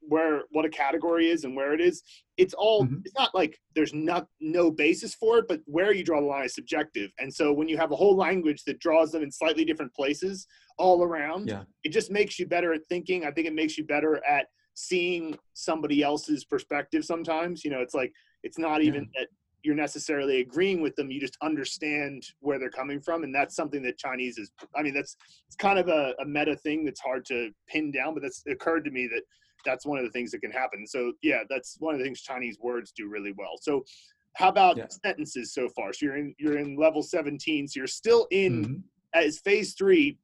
where 0.07 0.43
what 0.51 0.65
a 0.65 0.69
category 0.69 1.29
is 1.29 1.43
and 1.43 1.55
where 1.55 1.74
it 1.74 1.81
is 1.81 2.01
it's 2.38 2.53
all 2.53 2.86
Mhm. 2.86 3.01
it's 3.05 3.15
not 3.15 3.33
like 3.33 3.60
there's 3.75 3.93
not 3.93 4.27
no 4.39 4.69
basis 4.72 5.13
for 5.15 5.38
it 5.39 5.48
but 5.48 5.62
where 5.65 5.93
you 5.93 6.03
draw 6.03 6.19
the 6.19 6.25
line 6.27 6.45
is 6.45 6.53
subjective 6.55 7.12
and 7.19 7.33
so 7.33 7.53
when 7.53 7.67
you 7.69 7.77
have 7.77 7.91
a 7.91 7.95
whole 7.95 8.15
language 8.15 8.63
that 8.65 8.79
draws 8.79 9.12
them 9.12 9.24
in 9.24 9.31
slightly 9.31 9.63
different 9.65 9.93
places 9.93 10.48
all 10.77 11.03
around 11.03 11.48
Yeah. 11.48 11.63
it 11.83 11.89
just 11.89 12.12
makes 12.12 12.38
you 12.39 12.45
better 12.48 12.74
at 12.74 12.86
thinking 12.88 13.25
i 13.25 13.31
think 13.31 13.48
it 13.48 13.53
makes 13.53 13.77
you 13.77 13.86
better 13.86 14.24
at 14.25 14.48
seeing 14.74 15.38
somebody 15.53 16.01
else's 16.01 16.43
perspective 16.45 17.05
sometimes 17.05 17.63
you 17.63 17.72
know 17.72 17.81
it's 17.81 17.93
like 17.93 18.12
it's 18.43 18.57
not 18.57 18.81
even 18.81 19.10
that 19.15 19.27
you're 19.65 19.75
necessarily 19.75 20.41
agreeing 20.41 20.81
with 20.81 20.93
them. 20.98 21.10
You 21.10 21.22
just 21.22 21.38
understand 21.41 22.22
where 22.41 22.60
they're 22.60 22.69
coming 22.69 23.00
from, 23.00 23.24
and 23.24 23.33
that's 23.33 23.55
something 23.55 23.81
that 23.83 23.98
Chinese 23.98 24.38
is. 24.38 24.51
I 24.75 24.83
mean, 24.83 24.93
that's 24.93 25.15
it's 25.48 25.55
kind 25.55 25.79
of 25.79 25.88
a, 25.88 26.13
a 26.19 26.25
meta 26.25 26.57
thing 26.57 26.83
that's 26.83 27.00
hard 27.00 27.24
to 27.27 27.50
pin 27.69 27.89
down, 27.89 28.13
but 28.13 28.24
that's 28.24 28.43
occurred 28.45 28.83
to 28.83 28.91
me 28.91 29.07
that 29.07 29.22
that's 29.65 29.86
one 29.86 29.98
of 29.98 30.05
the 30.05 30.12
things 30.12 30.32
that 30.32 30.41
can 30.41 30.51
happen. 30.51 30.86
So 30.86 31.13
yeah, 31.22 31.43
that's 31.50 31.77
one 31.79 31.93
of 31.93 32.00
the 32.00 32.05
things 32.05 32.22
Chinese 32.22 32.58
words 32.60 32.91
do 32.96 33.08
really 33.08 33.34
well. 33.38 33.58
So 33.62 33.84
how 34.36 34.50
about 34.50 34.77
yeah. 34.77 34.88
sentences 34.88 35.53
so 35.53 35.70
far? 35.70 35.93
So 35.93 36.05
you're 36.08 36.17
in 36.17 36.36
you're 36.38 36.58
in 36.58 36.75
level 36.75 37.03
17, 37.03 37.67
so 37.67 37.79
you're 37.79 37.88
still 37.88 38.27
in 38.32 38.63
mm-hmm. 38.63 38.74
as 39.13 39.39
phase 39.39 39.74
three. 39.74 40.17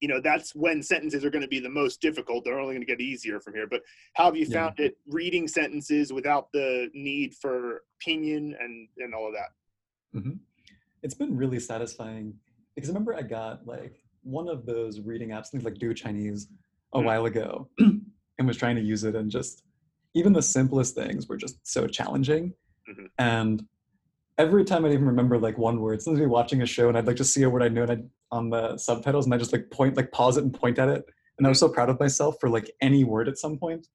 You 0.00 0.08
know 0.08 0.20
that's 0.20 0.54
when 0.54 0.80
sentences 0.82 1.24
are 1.24 1.30
going 1.30 1.42
to 1.42 1.48
be 1.48 1.58
the 1.58 1.68
most 1.68 2.00
difficult. 2.00 2.44
They're 2.44 2.60
only 2.60 2.74
going 2.74 2.86
to 2.86 2.92
get 2.92 3.00
easier 3.00 3.40
from 3.40 3.54
here. 3.54 3.66
But 3.68 3.82
how 4.14 4.26
have 4.26 4.36
you 4.36 4.46
found 4.46 4.74
yeah. 4.78 4.86
it 4.86 4.98
reading 5.08 5.48
sentences 5.48 6.12
without 6.12 6.52
the 6.52 6.88
need 6.94 7.34
for 7.34 7.82
pinyin 8.06 8.54
and 8.60 8.88
and 8.98 9.14
all 9.14 9.26
of 9.26 9.34
that? 9.34 10.18
Mm-hmm. 10.20 10.36
It's 11.02 11.14
been 11.14 11.36
really 11.36 11.58
satisfying 11.58 12.34
because 12.74 12.90
I 12.90 12.92
remember 12.92 13.14
I 13.14 13.22
got 13.22 13.66
like 13.66 14.00
one 14.22 14.48
of 14.48 14.66
those 14.66 15.00
reading 15.00 15.30
apps, 15.30 15.48
things 15.48 15.64
like 15.64 15.78
Du 15.78 15.94
Chinese, 15.94 16.48
a 16.92 16.98
mm-hmm. 16.98 17.06
while 17.06 17.26
ago, 17.26 17.68
and 18.38 18.46
was 18.46 18.56
trying 18.56 18.76
to 18.76 18.82
use 18.82 19.04
it 19.04 19.14
and 19.14 19.30
just 19.30 19.62
even 20.14 20.32
the 20.32 20.42
simplest 20.42 20.94
things 20.94 21.28
were 21.28 21.36
just 21.36 21.58
so 21.66 21.86
challenging. 21.86 22.54
Mm-hmm. 22.88 23.04
and 23.18 23.62
every 24.38 24.64
time 24.64 24.86
i'd 24.86 24.92
even 24.92 25.04
remember 25.04 25.36
like 25.36 25.58
one 25.58 25.78
word 25.78 26.00
sometimes 26.00 26.20
be 26.20 26.26
watching 26.26 26.62
a 26.62 26.66
show 26.66 26.88
and 26.88 26.96
i'd 26.96 27.06
like 27.06 27.16
just 27.16 27.34
see 27.34 27.42
a 27.42 27.50
word 27.50 27.62
i 27.62 27.68
know 27.68 27.82
and 27.82 27.90
I'd, 27.90 28.10
on 28.30 28.48
the 28.48 28.78
subtitles 28.78 29.26
and 29.26 29.34
i 29.34 29.36
just 29.36 29.52
like 29.52 29.70
point 29.70 29.94
like 29.94 30.10
pause 30.10 30.38
it 30.38 30.44
and 30.44 30.54
point 30.54 30.78
at 30.78 30.88
it. 30.88 31.04
And 31.36 31.46
i 31.46 31.50
was 31.50 31.60
so 31.60 31.68
proud 31.68 31.90
of 31.90 32.00
myself 32.00 32.36
for 32.40 32.48
like 32.48 32.70
any 32.80 33.04
word 33.04 33.28
at 33.28 33.36
some 33.36 33.58
point. 33.58 33.88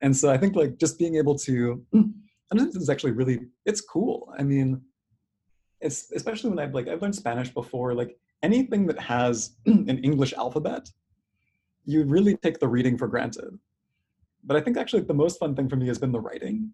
And 0.00 0.16
so 0.16 0.28
i 0.28 0.36
think 0.36 0.56
like 0.56 0.76
just 0.78 0.98
being 0.98 1.14
able 1.14 1.38
to 1.38 1.84
i 1.94 2.56
think 2.56 2.72
this 2.72 2.82
is 2.82 2.90
actually 2.90 3.12
really 3.12 3.40
it's 3.64 3.80
cool. 3.80 4.34
I 4.36 4.42
mean 4.42 4.82
it's 5.82 6.10
especially 6.12 6.50
when 6.50 6.58
i've 6.58 6.74
like 6.74 6.88
i've 6.88 7.02
learned 7.02 7.14
spanish 7.14 7.50
before 7.50 7.92
like 7.92 8.16
anything 8.42 8.86
that 8.86 8.98
has 8.98 9.56
an 9.66 9.98
english 9.98 10.32
alphabet 10.32 10.88
you 11.84 12.04
really 12.04 12.36
take 12.36 12.58
the 12.60 12.68
reading 12.68 12.96
for 12.96 13.08
granted 13.08 13.58
but 14.44 14.56
I 14.56 14.60
think 14.60 14.76
actually 14.76 15.02
the 15.02 15.14
most 15.14 15.38
fun 15.38 15.54
thing 15.54 15.68
for 15.68 15.76
me 15.76 15.86
has 15.88 15.98
been 15.98 16.12
the 16.12 16.20
writing. 16.20 16.72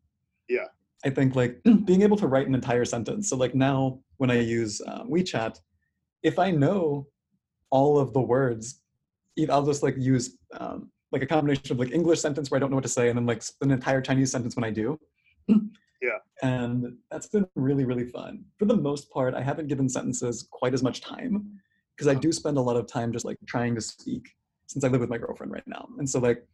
Yeah. 0.48 0.66
I 1.04 1.10
think 1.10 1.37
like 1.37 1.60
being 1.84 2.02
able 2.02 2.16
to 2.16 2.26
write 2.26 2.46
an 2.46 2.54
entire 2.54 2.84
sentence. 2.84 3.28
So 3.28 3.37
like 3.37 3.54
now 3.54 4.00
when 4.16 4.30
I 4.30 4.40
use 4.40 4.80
uh, 4.87 5.04
WeChat, 5.04 5.60
if 6.22 6.38
I 6.38 6.50
know 6.50 7.06
all 7.70 7.98
of 7.98 8.12
the 8.12 8.20
words, 8.20 8.80
I'll 9.50 9.64
just 9.64 9.82
like 9.82 9.96
use 9.96 10.37
um, 10.58 10.90
like 11.12 11.22
a 11.22 11.26
combination 11.26 11.70
of 11.70 11.78
like 11.78 11.92
English 11.92 12.20
sentence 12.20 12.50
where 12.50 12.58
I 12.58 12.60
don't 12.60 12.70
know 12.70 12.76
what 12.76 12.82
to 12.82 12.88
say, 12.88 13.08
and 13.08 13.16
then 13.16 13.26
like 13.26 13.42
an 13.60 13.70
entire 13.70 14.00
Chinese 14.00 14.32
sentence 14.32 14.56
when 14.56 14.64
I 14.64 14.70
do. 14.70 14.98
Yeah. 16.00 16.18
And 16.44 16.96
that's 17.10 17.26
been 17.26 17.44
really 17.56 17.84
really 17.84 18.04
fun. 18.04 18.44
For 18.56 18.66
the 18.66 18.76
most 18.76 19.10
part, 19.10 19.34
I 19.34 19.42
haven't 19.42 19.66
given 19.66 19.88
sentences 19.88 20.46
quite 20.48 20.72
as 20.72 20.80
much 20.80 21.00
time 21.00 21.58
because 21.96 22.06
I 22.06 22.14
do 22.14 22.30
spend 22.30 22.56
a 22.56 22.60
lot 22.60 22.76
of 22.76 22.87
time 22.87 23.12
just 23.12 23.25
like 23.25 23.37
trying 23.46 23.75
to 23.75 23.80
speak 23.80 24.28
since 24.68 24.84
I 24.84 24.88
live 24.88 25.00
with 25.00 25.10
my 25.10 25.18
girlfriend 25.18 25.50
right 25.50 25.66
now, 25.66 25.88
and 25.98 26.08
so 26.08 26.20
like 26.20 26.46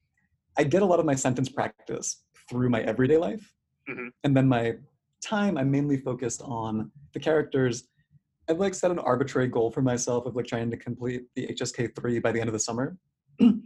I 0.59 0.65
get 0.65 0.83
a 0.83 0.85
lot 0.85 1.01
of 1.01 1.07
my 1.07 1.15
sentence 1.15 1.49
practice 1.49 2.23
through 2.49 2.71
my 2.71 2.83
everyday 2.83 3.17
life. 3.17 3.53
Mm-hmm. 3.89 4.09
And 4.23 4.37
then 4.37 4.49
my 4.49 4.75
time, 5.23 5.59
I'm 5.59 5.71
mainly 5.71 5.97
focused 5.97 6.43
on 6.43 6.91
the 7.13 7.21
characters. 7.21 7.89
I've 8.49 8.59
like 8.59 8.75
set 8.75 8.91
an 8.91 8.99
arbitrary 8.99 9.49
goal 9.49 9.71
for 9.71 9.83
myself 9.83 10.27
of 10.27 10.37
like 10.37 10.47
trying 10.47 10.71
to 10.71 10.77
complete 10.77 11.23
the 11.35 11.47
HSK 11.49 11.97
three 11.97 12.19
by 12.19 12.33
the 12.33 12.41
end 12.41 12.49
of 12.49 12.53
the 12.53 12.61
summer. 12.61 12.97
Okay. 13.41 13.53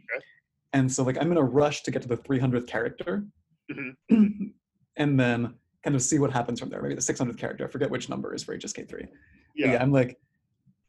And 0.74 0.92
so 0.92 1.02
like 1.02 1.16
I'm 1.18 1.32
in 1.32 1.38
a 1.38 1.42
rush 1.42 1.82
to 1.84 1.90
get 1.90 2.02
to 2.02 2.08
the 2.08 2.18
300th 2.18 2.66
character, 2.66 3.24
mm-hmm. 3.72 4.48
and 4.98 5.18
then 5.18 5.54
kind 5.82 5.96
of 5.96 6.02
see 6.02 6.18
what 6.18 6.30
happens 6.30 6.60
from 6.60 6.68
there. 6.68 6.82
Maybe 6.82 6.94
the 6.94 7.00
600th 7.00 7.38
character. 7.38 7.64
I 7.64 7.70
forget 7.70 7.90
which 7.90 8.10
number 8.10 8.34
is 8.34 8.44
for 8.44 8.54
HSK 8.54 8.86
three. 8.86 9.06
Yeah. 9.56 9.72
yeah, 9.72 9.82
I'm 9.82 9.92
like 9.92 10.18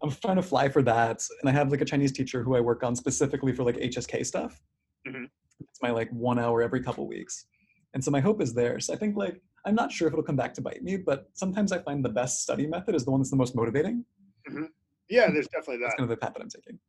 I'm 0.03 0.11
trying 0.11 0.35
to 0.35 0.41
fly 0.41 0.67
for 0.67 0.81
that, 0.81 1.23
and 1.39 1.49
I 1.49 1.53
have 1.53 1.71
like 1.71 1.79
a 1.79 1.85
Chinese 1.85 2.11
teacher 2.11 2.43
who 2.43 2.57
I 2.57 2.59
work 2.59 2.83
on 2.83 2.93
specifically 2.93 3.53
for 3.53 3.63
like 3.63 3.77
HSK 3.77 4.25
stuff. 4.25 4.59
Mm-hmm 5.07 5.23
it's 5.61 5.81
my 5.81 5.91
like 5.91 6.09
one 6.11 6.39
hour 6.39 6.61
every 6.61 6.81
couple 6.81 7.07
weeks 7.07 7.45
and 7.93 8.03
so 8.03 8.11
my 8.11 8.19
hope 8.19 8.41
is 8.41 8.53
there 8.53 8.79
so 8.79 8.93
i 8.93 8.95
think 8.95 9.15
like 9.15 9.41
i'm 9.65 9.75
not 9.75 9.91
sure 9.91 10.07
if 10.07 10.13
it'll 10.13 10.23
come 10.23 10.35
back 10.35 10.53
to 10.53 10.61
bite 10.61 10.83
me 10.83 10.97
but 10.97 11.29
sometimes 11.33 11.71
i 11.71 11.79
find 11.79 12.03
the 12.03 12.09
best 12.09 12.41
study 12.41 12.67
method 12.67 12.95
is 12.95 13.05
the 13.05 13.11
one 13.11 13.19
that's 13.19 13.31
the 13.31 13.35
most 13.35 13.55
motivating 13.55 14.03
mm-hmm. 14.49 14.65
yeah 15.09 15.29
there's 15.29 15.47
definitely 15.47 15.77
that 15.77 15.85
that's 15.85 15.95
kind 15.95 16.09
of 16.09 16.09
the 16.09 16.17
path 16.17 16.33
that 16.33 16.41
i'm 16.41 16.49
taking 16.49 16.79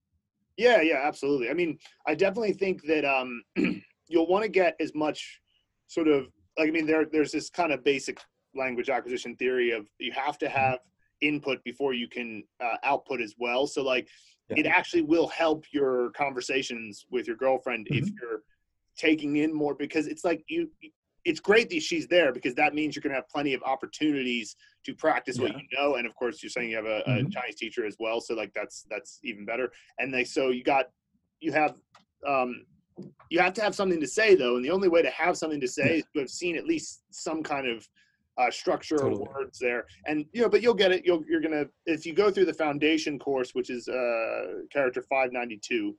yeah 0.56 0.80
yeah 0.80 1.00
absolutely 1.02 1.50
i 1.50 1.54
mean 1.54 1.78
i 2.06 2.14
definitely 2.14 2.52
think 2.52 2.82
that 2.84 3.04
um 3.04 3.42
you'll 4.08 4.28
want 4.28 4.42
to 4.42 4.50
get 4.50 4.74
as 4.80 4.94
much 4.94 5.40
sort 5.86 6.08
of 6.08 6.26
like 6.58 6.68
i 6.68 6.70
mean 6.70 6.86
there 6.86 7.06
there's 7.10 7.32
this 7.32 7.50
kind 7.50 7.72
of 7.72 7.82
basic 7.84 8.20
language 8.54 8.90
acquisition 8.90 9.36
theory 9.36 9.70
of 9.70 9.86
you 9.98 10.12
have 10.12 10.38
to 10.38 10.46
mm-hmm. 10.46 10.58
have 10.58 10.78
input 11.20 11.62
before 11.64 11.92
you 11.92 12.08
can 12.08 12.42
uh, 12.64 12.76
output 12.82 13.20
as 13.20 13.34
well 13.38 13.66
so 13.66 13.82
like 13.82 14.08
yeah. 14.48 14.56
it 14.58 14.66
actually 14.66 15.02
will 15.02 15.28
help 15.28 15.64
your 15.70 16.10
conversations 16.10 17.04
with 17.10 17.26
your 17.26 17.36
girlfriend 17.36 17.86
mm-hmm. 17.86 18.02
if 18.02 18.10
you're 18.20 18.42
taking 19.00 19.36
in 19.36 19.52
more 19.52 19.74
because 19.74 20.06
it's 20.06 20.24
like 20.24 20.44
you 20.48 20.68
it's 21.24 21.40
great 21.40 21.68
that 21.70 21.82
she's 21.82 22.06
there 22.06 22.32
because 22.32 22.54
that 22.54 22.74
means 22.74 22.94
you're 22.94 23.02
going 23.02 23.10
to 23.10 23.16
have 23.16 23.28
plenty 23.28 23.54
of 23.54 23.62
opportunities 23.62 24.56
to 24.84 24.94
practice 24.94 25.36
yeah. 25.36 25.44
what 25.44 25.56
you 25.56 25.64
know 25.76 25.94
and 25.96 26.06
of 26.06 26.14
course 26.14 26.42
you're 26.42 26.50
saying 26.50 26.70
you 26.70 26.76
have 26.76 26.86
a, 26.86 27.02
mm-hmm. 27.06 27.28
chinese 27.28 27.56
teacher 27.56 27.86
as 27.86 27.96
well 27.98 28.20
so 28.20 28.34
like 28.34 28.52
that's 28.54 28.84
that's 28.90 29.18
even 29.24 29.44
better 29.44 29.70
and 29.98 30.12
they 30.12 30.24
so 30.24 30.48
you 30.48 30.62
got 30.62 30.86
you 31.40 31.52
have 31.52 31.76
um 32.26 32.64
you 33.30 33.38
have 33.38 33.54
to 33.54 33.62
have 33.62 33.74
something 33.74 34.00
to 34.00 34.06
say 34.06 34.34
though 34.34 34.56
and 34.56 34.64
the 34.64 34.70
only 34.70 34.88
way 34.88 35.00
to 35.00 35.10
have 35.10 35.36
something 35.36 35.60
to 35.60 35.68
say 35.68 35.86
yeah. 35.86 35.96
is 35.96 36.04
to 36.12 36.20
have 36.20 36.30
seen 36.30 36.56
at 36.56 36.64
least 36.64 37.02
some 37.10 37.42
kind 37.42 37.66
of 37.66 37.88
uh, 38.38 38.50
structure 38.50 38.96
totally. 38.96 39.20
or 39.20 39.34
words 39.34 39.58
there 39.58 39.86
and 40.06 40.24
you 40.32 40.40
know 40.40 40.48
but 40.48 40.62
you'll 40.62 40.72
get 40.72 40.92
it 40.92 41.04
you'll 41.04 41.22
you're 41.28 41.40
gonna 41.40 41.64
if 41.86 42.06
you 42.06 42.14
go 42.14 42.30
through 42.30 42.46
the 42.46 42.54
foundation 42.54 43.18
course 43.18 43.54
which 43.54 43.68
is 43.68 43.88
uh 43.88 44.62
character 44.72 45.02
592 45.02 45.94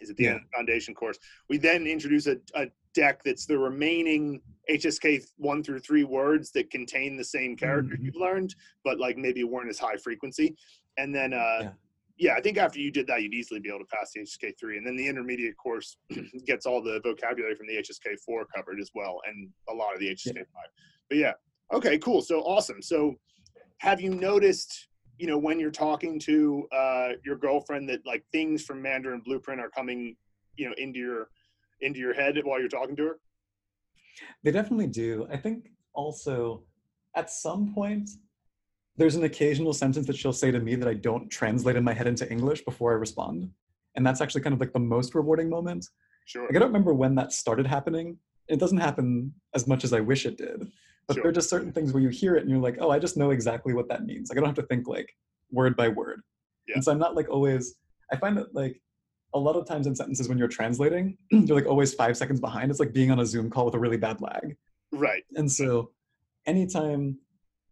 is 0.00 0.10
at 0.10 0.16
the 0.16 0.24
yeah. 0.24 0.30
end 0.30 0.38
of 0.38 0.42
the 0.44 0.56
foundation 0.56 0.94
course. 0.94 1.18
We 1.48 1.58
then 1.58 1.86
introduce 1.86 2.26
a, 2.26 2.36
a, 2.54 2.66
deck 2.94 3.22
that's 3.22 3.46
the 3.46 3.56
remaining 3.56 4.40
HSK 4.68 5.22
one 5.36 5.62
through 5.62 5.78
three 5.78 6.02
words 6.02 6.50
that 6.52 6.68
contain 6.70 7.16
the 7.16 7.22
same 7.22 7.54
character 7.54 7.94
mm-hmm. 7.94 8.06
you've 8.06 8.16
learned, 8.16 8.56
but 8.82 8.98
like 8.98 9.16
maybe 9.16 9.44
weren't 9.44 9.68
as 9.68 9.78
high 9.78 9.96
frequency. 9.96 10.56
And 10.96 11.14
then, 11.14 11.32
uh, 11.32 11.58
yeah. 11.60 11.70
yeah. 12.16 12.34
I 12.34 12.40
think 12.40 12.58
after 12.58 12.80
you 12.80 12.90
did 12.90 13.06
that, 13.06 13.22
you'd 13.22 13.34
easily 13.34 13.60
be 13.60 13.68
able 13.68 13.80
to 13.80 13.84
pass 13.84 14.10
the 14.12 14.20
HSK 14.22 14.58
three. 14.58 14.78
And 14.78 14.86
then 14.86 14.96
the 14.96 15.06
intermediate 15.06 15.56
course 15.58 15.96
gets 16.46 16.66
all 16.66 16.82
the 16.82 17.00
vocabulary 17.04 17.54
from 17.54 17.68
the 17.68 17.76
HSK 17.76 18.18
four 18.26 18.46
covered 18.56 18.80
as 18.80 18.90
well, 18.94 19.20
and 19.28 19.48
a 19.68 19.74
lot 19.74 19.94
of 19.94 20.00
the 20.00 20.08
HSK 20.08 20.34
yeah. 20.34 20.42
five. 20.52 20.70
But 21.08 21.18
yeah, 21.18 21.32
okay, 21.72 21.98
cool. 21.98 22.20
So 22.20 22.40
awesome. 22.40 22.82
So 22.82 23.14
have 23.78 24.00
you 24.00 24.10
noticed 24.10 24.87
you 25.18 25.26
know 25.26 25.38
when 25.38 25.58
you're 25.58 25.70
talking 25.70 26.18
to 26.20 26.66
uh, 26.72 27.08
your 27.24 27.36
girlfriend 27.36 27.88
that 27.88 28.06
like 28.06 28.24
things 28.32 28.64
from 28.64 28.80
Mandarin 28.80 29.20
Blueprint 29.24 29.60
are 29.60 29.70
coming 29.70 30.16
you 30.56 30.68
know 30.68 30.74
into 30.78 30.98
your 30.98 31.28
into 31.80 32.00
your 32.00 32.14
head 32.14 32.40
while 32.44 32.58
you're 32.58 32.68
talking 32.68 32.96
to 32.96 33.04
her? 33.04 33.18
They 34.42 34.50
definitely 34.50 34.88
do. 34.88 35.26
I 35.30 35.36
think 35.36 35.70
also 35.94 36.64
at 37.14 37.30
some 37.30 37.74
point 37.74 38.10
there's 38.96 39.14
an 39.14 39.24
occasional 39.24 39.72
sentence 39.72 40.06
that 40.08 40.16
she'll 40.16 40.32
say 40.32 40.50
to 40.50 40.58
me 40.58 40.74
that 40.74 40.88
I 40.88 40.94
don't 40.94 41.30
translate 41.30 41.76
in 41.76 41.84
my 41.84 41.92
head 41.92 42.08
into 42.08 42.30
English 42.30 42.64
before 42.64 42.92
I 42.92 42.96
respond. 42.96 43.48
And 43.94 44.04
that's 44.04 44.20
actually 44.20 44.40
kind 44.40 44.52
of 44.52 44.60
like 44.60 44.72
the 44.72 44.80
most 44.80 45.14
rewarding 45.14 45.48
moment. 45.48 45.86
Sure. 46.26 46.42
Like, 46.42 46.56
I 46.56 46.58
don't 46.58 46.68
remember 46.68 46.92
when 46.92 47.14
that 47.14 47.32
started 47.32 47.66
happening. 47.66 48.18
It 48.48 48.58
doesn't 48.58 48.78
happen 48.78 49.32
as 49.54 49.68
much 49.68 49.84
as 49.84 49.92
I 49.92 50.00
wish 50.00 50.26
it 50.26 50.36
did. 50.36 50.68
But 51.08 51.14
sure. 51.14 51.22
there 51.22 51.30
are 51.30 51.34
just 51.34 51.50
certain 51.50 51.72
things 51.72 51.92
where 51.92 52.02
you 52.02 52.10
hear 52.10 52.36
it 52.36 52.42
and 52.42 52.50
you're 52.50 52.60
like, 52.60 52.76
oh, 52.80 52.90
I 52.90 52.98
just 52.98 53.16
know 53.16 53.30
exactly 53.30 53.74
what 53.74 53.88
that 53.88 54.04
means. 54.04 54.30
Like 54.30 54.38
I 54.38 54.40
don't 54.40 54.48
have 54.48 54.64
to 54.64 54.68
think 54.68 54.86
like 54.86 55.12
word 55.50 55.76
by 55.76 55.88
word. 55.88 56.22
Yeah. 56.68 56.74
And 56.76 56.84
so 56.84 56.92
I'm 56.92 56.98
not 56.98 57.16
like 57.16 57.28
always. 57.28 57.74
I 58.12 58.16
find 58.16 58.36
that 58.38 58.54
like 58.54 58.80
a 59.34 59.38
lot 59.38 59.56
of 59.56 59.66
times 59.66 59.86
in 59.86 59.94
sentences 59.94 60.28
when 60.28 60.38
you're 60.38 60.48
translating, 60.48 61.16
you're 61.30 61.56
like 61.56 61.66
always 61.66 61.94
five 61.94 62.16
seconds 62.16 62.40
behind. 62.40 62.70
It's 62.70 62.80
like 62.80 62.92
being 62.92 63.10
on 63.10 63.20
a 63.20 63.26
Zoom 63.26 63.50
call 63.50 63.64
with 63.66 63.74
a 63.74 63.78
really 63.78 63.96
bad 63.96 64.20
lag. 64.20 64.56
Right. 64.92 65.24
And 65.36 65.50
so 65.50 65.90
anytime, 66.46 67.18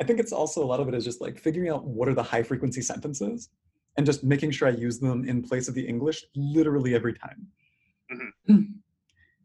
I 0.00 0.04
think 0.04 0.20
it's 0.20 0.32
also 0.32 0.62
a 0.62 0.66
lot 0.66 0.80
of 0.80 0.88
it 0.88 0.94
is 0.94 1.04
just 1.04 1.20
like 1.20 1.38
figuring 1.38 1.70
out 1.70 1.86
what 1.86 2.08
are 2.08 2.14
the 2.14 2.22
high 2.22 2.42
frequency 2.42 2.82
sentences 2.82 3.48
and 3.96 4.04
just 4.04 4.22
making 4.22 4.50
sure 4.50 4.68
I 4.68 4.72
use 4.72 4.98
them 4.98 5.26
in 5.26 5.42
place 5.42 5.68
of 5.68 5.74
the 5.74 5.86
English 5.86 6.24
literally 6.34 6.94
every 6.94 7.14
time. 7.14 7.46
Mm-hmm. 8.12 8.62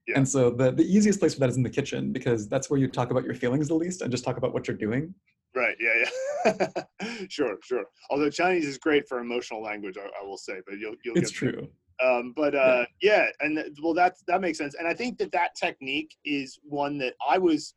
Yeah. 0.07 0.17
And 0.17 0.27
so 0.27 0.49
the, 0.49 0.71
the 0.71 0.83
easiest 0.83 1.19
place 1.19 1.33
for 1.33 1.39
that 1.41 1.49
is 1.49 1.57
in 1.57 1.63
the 1.63 1.69
kitchen 1.69 2.11
because 2.11 2.47
that's 2.49 2.69
where 2.69 2.79
you 2.79 2.87
talk 2.87 3.11
about 3.11 3.23
your 3.23 3.35
feelings 3.35 3.67
the 3.67 3.75
least 3.75 4.01
and 4.01 4.11
just 4.11 4.23
talk 4.23 4.37
about 4.37 4.53
what 4.53 4.67
you're 4.67 4.77
doing. 4.77 5.13
Right. 5.55 5.75
Yeah. 5.79 6.05
Yeah. 6.45 7.07
sure. 7.29 7.57
Sure. 7.63 7.83
Although 8.09 8.29
Chinese 8.29 8.65
is 8.65 8.77
great 8.77 9.07
for 9.07 9.19
emotional 9.19 9.61
language, 9.61 9.97
I, 9.97 10.07
I 10.21 10.25
will 10.25 10.37
say, 10.37 10.61
but 10.65 10.77
you'll 10.79 10.95
you'll. 11.03 11.17
It's 11.17 11.31
true. 11.31 11.67
Um, 12.01 12.33
but 12.35 12.55
uh, 12.55 12.85
yeah. 13.01 13.25
yeah, 13.25 13.25
and 13.41 13.57
th- 13.57 13.73
well, 13.81 13.93
that's 13.93 14.23
that 14.27 14.41
makes 14.41 14.57
sense, 14.57 14.75
and 14.75 14.87
I 14.87 14.93
think 14.93 15.19
that 15.19 15.31
that 15.33 15.55
technique 15.55 16.15
is 16.25 16.59
one 16.63 16.97
that 16.97 17.13
I 17.27 17.37
was, 17.37 17.75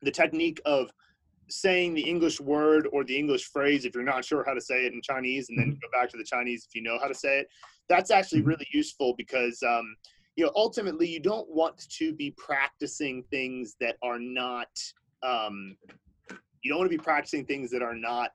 the 0.00 0.10
technique 0.10 0.60
of 0.64 0.90
saying 1.48 1.94
the 1.94 2.02
English 2.02 2.40
word 2.40 2.88
or 2.92 3.04
the 3.04 3.16
English 3.16 3.44
phrase 3.52 3.84
if 3.84 3.94
you're 3.94 4.02
not 4.02 4.24
sure 4.24 4.42
how 4.44 4.54
to 4.54 4.60
say 4.60 4.86
it 4.86 4.92
in 4.92 5.00
Chinese, 5.02 5.48
and 5.48 5.58
then 5.58 5.66
mm-hmm. 5.66 5.78
go 5.80 5.88
back 5.92 6.10
to 6.10 6.16
the 6.16 6.24
Chinese 6.24 6.66
if 6.68 6.74
you 6.74 6.82
know 6.82 6.98
how 7.00 7.06
to 7.06 7.14
say 7.14 7.40
it. 7.40 7.48
That's 7.88 8.10
actually 8.10 8.40
mm-hmm. 8.40 8.48
really 8.48 8.68
useful 8.72 9.14
because 9.16 9.62
um, 9.62 9.94
you 10.36 10.44
know 10.44 10.52
ultimately 10.56 11.06
you 11.06 11.20
don't 11.20 11.48
want 11.48 11.88
to 11.88 12.12
be 12.12 12.30
practicing 12.32 13.22
things 13.30 13.76
that 13.80 13.96
are 14.02 14.18
not 14.18 14.68
um, 15.22 15.76
you 16.62 16.70
don't 16.70 16.78
want 16.78 16.90
to 16.90 16.96
be 16.96 17.02
practicing 17.02 17.44
things 17.44 17.70
that 17.70 17.82
are 17.82 17.94
not 17.94 18.30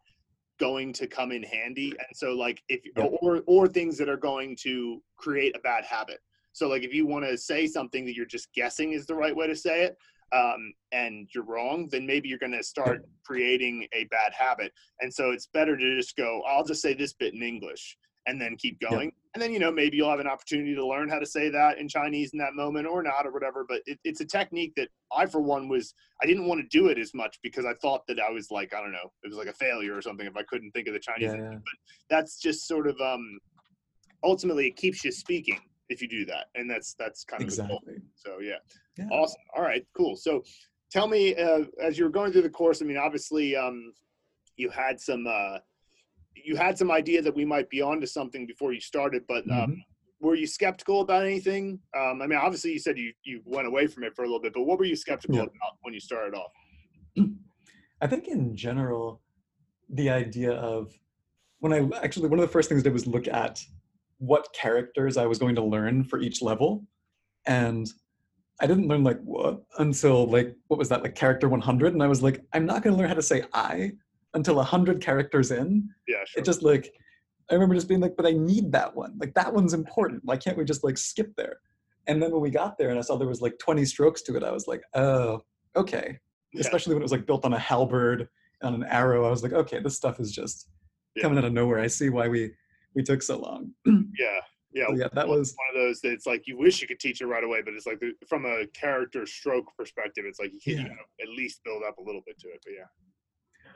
going 0.59 0.91
to 0.93 1.07
come 1.07 1.31
in 1.31 1.43
handy. 1.43 1.91
And 1.91 2.07
so 2.15 2.33
like 2.33 2.63
if 2.69 2.81
or 3.21 3.43
or 3.45 3.67
things 3.67 3.97
that 3.97 4.09
are 4.09 4.17
going 4.17 4.55
to 4.61 5.01
create 5.15 5.55
a 5.55 5.59
bad 5.59 5.85
habit. 5.85 6.19
So 6.53 6.67
like 6.67 6.83
if 6.83 6.93
you 6.93 7.05
want 7.05 7.25
to 7.25 7.37
say 7.37 7.67
something 7.67 8.05
that 8.05 8.15
you're 8.15 8.25
just 8.25 8.51
guessing 8.53 8.93
is 8.93 9.05
the 9.05 9.15
right 9.15 9.35
way 9.35 9.47
to 9.47 9.55
say 9.55 9.83
it 9.83 9.97
um, 10.33 10.73
and 10.91 11.29
you're 11.33 11.45
wrong 11.45 11.87
then 11.91 12.05
maybe 12.05 12.27
you're 12.27 12.39
going 12.39 12.51
to 12.51 12.63
start 12.63 13.05
creating 13.23 13.87
a 13.93 14.05
bad 14.05 14.33
habit. 14.37 14.71
And 15.01 15.13
so 15.13 15.31
it's 15.31 15.47
better 15.47 15.77
to 15.77 15.95
just 15.95 16.15
go 16.15 16.41
i'll 16.47 16.65
just 16.65 16.81
say 16.81 16.93
this 16.93 17.13
bit 17.13 17.33
in 17.33 17.43
english 17.43 17.97
and 18.27 18.39
then 18.39 18.55
keep 18.57 18.79
going 18.79 19.11
and 19.33 19.41
then 19.41 19.51
you 19.53 19.57
know 19.59 19.71
maybe 19.71 19.97
you'll 19.97 20.09
have 20.09 20.19
an 20.19 20.27
opportunity 20.27 20.75
to 20.75 20.85
learn 20.85 21.09
how 21.09 21.17
to 21.17 21.25
say 21.25 21.49
that 21.49 21.77
in 21.79 21.87
chinese 21.87 22.31
in 22.33 22.39
that 22.39 22.53
moment 22.53 22.85
or 22.85 23.01
not 23.01 23.25
or 23.25 23.31
whatever 23.31 23.65
but 23.67 23.81
it, 23.85 23.97
it's 24.03 24.21
a 24.21 24.25
technique 24.25 24.73
that 24.75 24.89
i 25.15 25.25
for 25.25 25.41
one 25.41 25.67
was 25.67 25.93
i 26.21 26.25
didn't 26.25 26.45
want 26.45 26.61
to 26.61 26.67
do 26.77 26.87
it 26.87 26.99
as 26.99 27.13
much 27.13 27.39
because 27.41 27.65
i 27.65 27.73
thought 27.81 28.05
that 28.07 28.19
i 28.19 28.29
was 28.31 28.51
like 28.51 28.73
i 28.75 28.81
don't 28.81 28.91
know 28.91 29.11
it 29.23 29.27
was 29.27 29.37
like 29.37 29.47
a 29.47 29.53
failure 29.53 29.95
or 29.95 30.01
something 30.01 30.27
if 30.27 30.35
i 30.37 30.43
couldn't 30.43 30.71
think 30.71 30.87
of 30.87 30.93
the 30.93 30.99
chinese 30.99 31.31
Yeah, 31.33 31.51
yeah. 31.51 31.57
that's 32.09 32.39
just 32.39 32.67
sort 32.67 32.87
of 32.87 32.99
um 33.01 33.39
ultimately 34.23 34.67
it 34.67 34.75
keeps 34.75 35.03
you 35.03 35.11
speaking 35.11 35.59
if 35.89 36.01
you 36.01 36.07
do 36.07 36.25
that 36.25 36.47
and 36.55 36.69
that's 36.69 36.93
that's 36.99 37.23
kind 37.23 37.43
of 37.43 37.49
the 37.49 37.63
goal. 37.63 37.79
Exactly. 37.87 38.03
so 38.15 38.39
yeah 38.41 38.55
Yeah. 38.97 39.05
awesome 39.11 39.41
all 39.55 39.63
right 39.63 39.85
cool 39.95 40.15
so 40.15 40.43
tell 40.91 41.07
me 41.07 41.35
uh, 41.35 41.63
as 41.81 41.97
you 41.97 42.03
were 42.03 42.09
going 42.11 42.31
through 42.31 42.41
the 42.41 42.49
course 42.49 42.81
i 42.81 42.85
mean 42.85 42.97
obviously 42.97 43.55
um 43.55 43.93
you 44.57 44.69
had 44.69 44.99
some 44.99 45.25
uh 45.27 45.59
you 46.43 46.55
had 46.55 46.77
some 46.77 46.91
idea 46.91 47.21
that 47.21 47.35
we 47.35 47.45
might 47.45 47.69
be 47.69 47.81
onto 47.81 48.05
something 48.05 48.45
before 48.47 48.73
you 48.73 48.79
started 48.79 49.23
but 49.27 49.43
um 49.51 49.71
Mhm. 49.71 49.83
were 50.19 50.35
you 50.35 50.47
skeptical 50.47 51.01
about 51.01 51.23
anything 51.23 51.79
um 51.95 52.21
i 52.21 52.27
mean 52.27 52.39
obviously 52.39 52.71
you 52.73 52.79
said 52.79 52.97
you 52.97 53.13
you 53.23 53.41
went 53.45 53.67
away 53.67 53.87
from 53.87 54.03
it 54.03 54.15
for 54.15 54.23
a 54.23 54.25
little 54.25 54.41
bit 54.41 54.53
but 54.53 54.63
what 54.63 54.77
were 54.79 54.85
you 54.85 54.95
skeptical 54.95 55.37
Yeah. 55.37 55.43
about 55.43 55.73
when 55.81 55.93
you 55.93 55.99
started 55.99 56.33
off 56.35 56.51
I 58.01 58.05
think 58.07 58.27
in 58.27 58.55
general, 58.55 59.21
the 59.89 60.09
idea 60.09 60.51
of 60.51 60.91
when 61.59 61.73
I 61.73 61.89
actually 62.03 62.29
one 62.29 62.39
of 62.39 62.45
the 62.45 62.51
first 62.51 62.69
things 62.69 62.81
I 62.81 62.83
did 62.83 62.93
was 62.93 63.07
look 63.07 63.27
at 63.27 63.59
what 64.19 64.47
characters 64.53 65.17
I 65.17 65.25
was 65.25 65.39
going 65.39 65.55
to 65.55 65.63
learn 65.63 66.03
for 66.03 66.19
each 66.19 66.41
level, 66.41 66.85
and 67.47 67.87
I 68.61 68.67
didn't 68.67 68.87
learn 68.87 69.03
like 69.03 69.19
what 69.23 69.63
until 69.79 70.27
like 70.27 70.55
what 70.67 70.77
was 70.77 70.89
that 70.89 71.01
like 71.01 71.15
character 71.15 71.49
100, 71.49 71.93
and 71.93 72.03
I 72.03 72.07
was 72.07 72.21
like 72.21 72.43
I'm 72.53 72.65
not 72.67 72.83
going 72.83 72.93
to 72.95 72.99
learn 72.99 73.09
how 73.09 73.15
to 73.15 73.21
say 73.21 73.43
I 73.53 73.93
until 74.37 74.55
100 74.55 75.01
characters 75.01 75.51
in. 75.51 75.89
yeah 76.07 76.23
sure 76.25 76.39
It 76.41 76.45
just 76.45 76.63
like 76.63 76.93
I 77.49 77.53
remember 77.53 77.75
just 77.75 77.87
being 77.87 78.01
like, 78.01 78.15
but 78.17 78.25
I 78.25 78.31
need 78.31 78.71
that 78.73 78.93
one. 78.93 79.13
Like 79.19 79.33
that 79.35 79.53
one's 79.53 79.73
important. 79.73 80.21
Why 80.25 80.35
can't 80.35 80.57
we 80.57 80.65
just 80.65 80.83
like 80.83 80.97
skip 80.97 81.33
there? 81.37 81.57
And 82.07 82.21
then 82.21 82.31
when 82.31 82.41
we 82.41 82.49
got 82.49 82.77
there 82.77 82.89
and 82.89 82.97
I 82.99 83.01
saw 83.01 83.15
there 83.17 83.27
was 83.27 83.41
like 83.41 83.57
20 83.59 83.85
strokes 83.85 84.21
to 84.23 84.35
it, 84.37 84.43
I 84.43 84.51
was 84.51 84.67
like, 84.67 84.81
oh, 84.93 85.41
okay 85.75 86.19
Yeah. 86.53 86.61
especially 86.61 86.93
when 86.95 87.01
it 87.01 87.05
was 87.05 87.11
like 87.11 87.25
built 87.25 87.45
on 87.45 87.53
a 87.53 87.59
halberd 87.59 88.27
on 88.63 88.73
an 88.73 88.83
arrow 88.85 89.25
i 89.27 89.29
was 89.29 89.43
like 89.43 89.53
okay 89.53 89.79
this 89.79 89.95
stuff 89.95 90.19
is 90.19 90.31
just 90.31 90.67
Yeah. 91.15 91.21
coming 91.23 91.37
out 91.37 91.43
of 91.45 91.53
nowhere 91.53 91.77
i 91.79 91.85
see 91.87 92.09
why 92.09 92.27
we 92.27 92.41
we 92.95 93.03
took 93.03 93.21
so 93.21 93.37
long 93.37 93.61
yeah 93.85 94.39
yeah 94.73 94.87
So 94.87 94.95
yeah 94.95 95.07
that 95.13 95.27
one- 95.27 95.37
was 95.39 95.53
one 95.63 95.69
of 95.75 95.87
those 95.87 96.01
that's 96.01 96.25
like 96.25 96.47
you 96.47 96.57
wish 96.57 96.81
you 96.81 96.87
could 96.87 96.99
teach 96.99 97.21
it 97.21 97.27
right 97.27 97.43
away, 97.43 97.61
but 97.63 97.73
it's 97.75 97.85
like 97.85 97.99
the, 97.99 98.13
from 98.27 98.45
a 98.45 98.65
character 98.83 99.25
stroke 99.27 99.67
perspective, 99.77 100.23
it's 100.29 100.39
like 100.39 100.51
you 100.53 100.59
can 100.63 100.73
you 100.73 100.77
Yeah. 100.79 100.87
gotta 100.89 101.07
at 101.25 101.29
least 101.41 101.55
build 101.63 101.83
up 101.87 101.97
a 101.99 102.01
little 102.01 102.23
bit 102.27 102.39
to 102.39 102.47
it. 102.47 102.59
But 102.65 102.73
yeah, 102.79 102.89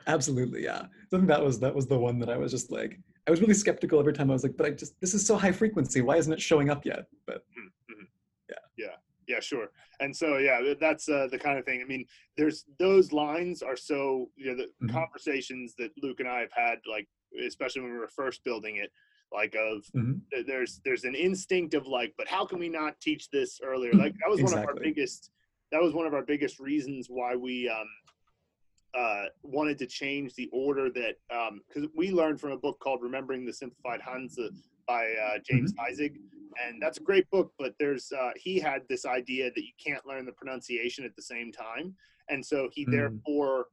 absolutely 0.06 0.64
yeah 0.64 0.82
i 0.82 1.16
think 1.16 1.26
that 1.26 1.42
was 1.42 1.58
that 1.60 1.74
was 1.74 1.86
the 1.86 1.98
one 1.98 2.18
that 2.18 2.28
i 2.30 2.36
was 2.36 2.50
just 2.50 2.70
like 2.70 2.98
i 3.26 3.30
was 3.30 3.40
really 3.40 3.54
skeptical 3.54 3.98
every 3.98 4.12
time 4.12 4.30
i 4.30 4.32
was 4.32 4.42
like 4.42 4.56
but 4.56 4.66
i 4.66 4.70
just 4.70 4.98
this 5.00 5.14
is 5.14 5.26
so 5.26 5.36
high 5.36 5.52
frequency 5.52 6.00
why 6.00 6.16
isn't 6.16 6.32
it 6.32 6.40
showing 6.40 6.70
up 6.70 6.84
yet 6.84 7.06
but 7.26 7.44
yeah, 8.48 8.56
yeah, 8.76 8.94
yeah, 9.28 9.40
sure. 9.40 9.68
And 10.00 10.14
so 10.14 10.38
yeah, 10.38 10.74
that's 10.80 11.08
uh, 11.08 11.28
the 11.30 11.38
kind 11.38 11.58
of 11.58 11.64
thing. 11.64 11.80
I 11.80 11.84
mean, 11.84 12.04
there's 12.36 12.64
those 12.78 13.12
lines 13.12 13.62
are 13.62 13.76
so 13.76 14.30
you 14.36 14.46
know 14.46 14.56
the 14.56 14.68
Mhm. 14.86 14.92
conversations 14.92 15.74
that 15.78 15.90
Luke 16.02 16.20
and 16.20 16.28
I 16.28 16.40
have 16.40 16.52
had, 16.52 16.78
like 16.90 17.08
especially 17.46 17.82
when 17.82 17.92
we 17.92 17.98
were 17.98 18.08
first 18.08 18.44
building 18.44 18.76
it, 18.76 18.90
like 19.32 19.54
of 19.54 19.84
Mhm. 19.94 20.20
there's 20.46 20.80
there's 20.84 21.04
an 21.04 21.14
instinct 21.14 21.74
of 21.74 21.86
like, 21.86 22.14
but 22.18 22.28
how 22.28 22.44
can 22.44 22.58
we 22.58 22.68
not 22.68 23.00
teach 23.00 23.30
this 23.30 23.60
earlier? 23.62 23.94
Like 23.94 24.14
that 24.20 24.30
was 24.30 24.42
one 24.42 24.52
of 24.52 24.64
our 24.66 24.74
biggest 24.74 25.30
that 25.70 25.80
was 25.80 25.94
one 25.94 26.06
of 26.06 26.14
our 26.14 26.22
biggest 26.22 26.58
reasons 26.58 27.06
why 27.08 27.34
we 27.36 27.68
um 27.68 27.86
uh 28.94 29.24
wanted 29.42 29.78
to 29.78 29.86
change 29.86 30.34
the 30.34 30.48
order 30.52 30.90
that 30.90 31.14
um 31.34 31.60
because 31.68 31.88
we 31.96 32.10
learned 32.10 32.40
from 32.40 32.52
a 32.52 32.56
book 32.56 32.78
called 32.80 33.00
Remembering 33.02 33.44
the 33.46 33.52
Simplified 33.52 34.00
Hanzi 34.00 34.48
by 34.86 35.04
uh, 35.14 35.38
James 35.48 35.72
Heisig 35.74 36.16
and 36.62 36.80
that's 36.82 36.98
a 36.98 37.02
great 37.02 37.28
book 37.30 37.52
but 37.58 37.74
there's 37.78 38.12
uh 38.12 38.30
he 38.36 38.58
had 38.58 38.82
this 38.88 39.06
idea 39.06 39.50
that 39.54 39.62
you 39.62 39.72
can't 39.82 40.04
learn 40.06 40.26
the 40.26 40.32
pronunciation 40.32 41.04
at 41.04 41.16
the 41.16 41.22
same 41.22 41.50
time 41.52 41.94
and 42.28 42.44
so 42.44 42.68
he 42.72 42.84
Mm. 42.86 42.90
therefore 42.92 43.66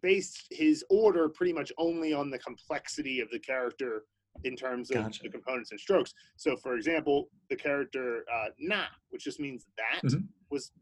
based 0.00 0.46
his 0.50 0.84
order 0.88 1.28
pretty 1.28 1.52
much 1.52 1.72
only 1.76 2.12
on 2.14 2.30
the 2.30 2.38
complexity 2.38 3.20
of 3.20 3.28
the 3.30 3.38
character 3.38 4.04
in 4.44 4.54
terms 4.56 4.90
of 4.90 4.96
Gotcha. 4.98 5.24
the 5.24 5.28
components 5.28 5.72
and 5.72 5.80
strokes. 5.80 6.14
So, 6.36 6.56
for 6.56 6.74
example, 6.76 7.28
the 7.50 7.56
character 7.56 8.24
uh, 8.32 8.46
na, 8.58 8.84
which 9.10 9.24
just 9.24 9.40
means 9.40 9.66
that, 9.76 10.02
Mhm. 10.08 10.26
was 10.48 10.72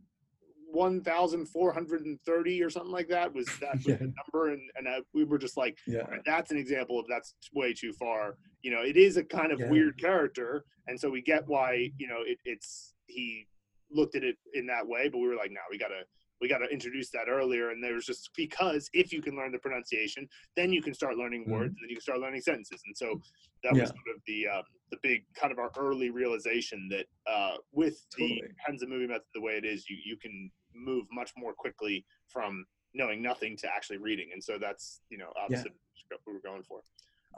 1,430 0.77 2.62
or 2.62 2.71
something 2.71 2.93
like 2.93 3.09
that. 3.09 3.33
Was 3.35 3.47
that 3.61 3.75
was 3.77 3.85
Yeah. 3.87 3.95
the 3.97 4.12
number? 4.35 4.53
And, 4.53 4.62
and 4.77 4.87
uh, 4.89 5.01
we 5.15 5.25
were 5.25 5.39
just 5.39 5.57
like, 5.57 5.79
yeah 5.87 6.03
"Alright, 6.03 6.21
that's 6.25 6.51
an 6.51 6.59
example 6.59 6.99
of 6.99 7.07
that's 7.09 7.35
way 7.55 7.73
too 7.73 7.93
far. 7.93 8.37
You 8.62 8.71
know, 8.73 8.83
it 8.83 8.97
is 8.97 9.17
a 9.17 9.25
kind 9.25 9.53
of 9.53 9.61
Yeah. 9.61 9.71
weird 9.71 9.99
character, 9.99 10.65
and 10.87 10.99
so 10.99 11.09
we 11.11 11.23
get 11.23 11.47
why 11.47 11.91
you 11.99 12.09
know 12.09 12.21
it, 12.25 12.39
it's 12.45 12.95
he 13.07 13.47
looked 13.91 14.17
at 14.17 14.25
it 14.25 14.37
in 14.55 14.67
that 14.67 14.87
way, 14.87 15.09
but 15.09 15.19
we 15.19 15.29
were 15.29 15.37
like, 15.37 15.51
no, 15.53 15.61
we 15.71 15.79
gotta 15.79 16.03
we 16.41 16.49
gotta 16.49 16.67
introduce 16.67 17.11
that 17.11 17.29
earlier. 17.29 17.71
And 17.71 17.83
there 17.83 17.95
was 17.95 18.05
just 18.05 18.31
because 18.37 18.91
if 18.93 19.12
you 19.12 19.23
can 19.23 19.37
learn 19.37 19.53
the 19.53 19.59
pronunciation, 19.59 20.29
then 20.57 20.73
you 20.73 20.83
can 20.83 20.93
start 20.93 21.17
learning 21.17 21.47
Mhm. 21.47 21.53
words, 21.53 21.69
and 21.77 21.83
then 21.83 21.89
you 21.91 21.97
can 21.97 22.03
start 22.03 22.21
learning 22.21 22.43
sentences. 22.43 22.83
And 22.87 22.97
so 22.97 23.21
that 23.65 23.73
was 23.75 23.89
sort 23.91 24.17
of 24.17 24.23
the 24.27 24.47
um, 24.49 24.62
the 24.91 24.99
big 25.03 25.25
kind 25.35 25.53
of 25.53 25.59
our 25.59 25.71
early 25.79 26.11
realization 26.11 26.89
that 26.91 27.07
uh, 27.31 27.57
with 27.73 27.97
the 28.19 28.29
Totally. 28.29 28.49
Hanzi 28.69 28.89
movie 28.89 29.07
method 29.07 29.25
the 29.35 29.41
way 29.41 29.55
it 29.55 29.65
is, 29.65 29.89
you 29.89 29.97
you 30.05 30.17
can 30.17 30.51
move 30.77 31.07
much 31.12 31.33
more 31.37 31.53
quickly 31.55 32.05
from 32.29 32.65
knowing 32.95 33.23
nothing 33.23 33.57
to 33.59 33.69
actually 33.69 33.99
reading. 33.99 34.29
And 34.33 34.43
so 34.43 34.59
that's 34.59 35.01
you 35.11 35.19
know 35.19 35.33
obviously 35.43 35.71
what 36.11 36.21
we're 36.27 36.41
going 36.41 36.62
for. 36.62 36.81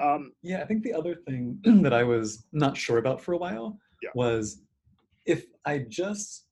Um, 0.01 0.33
Yeah, 0.43 0.61
I 0.63 0.67
think 0.67 0.83
the 0.83 0.93
other 0.93 1.15
thing 1.27 1.59
that 1.83 1.93
I 1.93 2.05
was 2.05 2.45
not 2.53 2.77
sure 2.77 2.99
about 2.99 3.21
for 3.21 3.33
a 3.33 3.39
while 3.39 3.79
Yeah. 4.03 4.11
was 4.15 4.63
if 5.27 5.47
I 5.65 5.79
just 5.89 6.47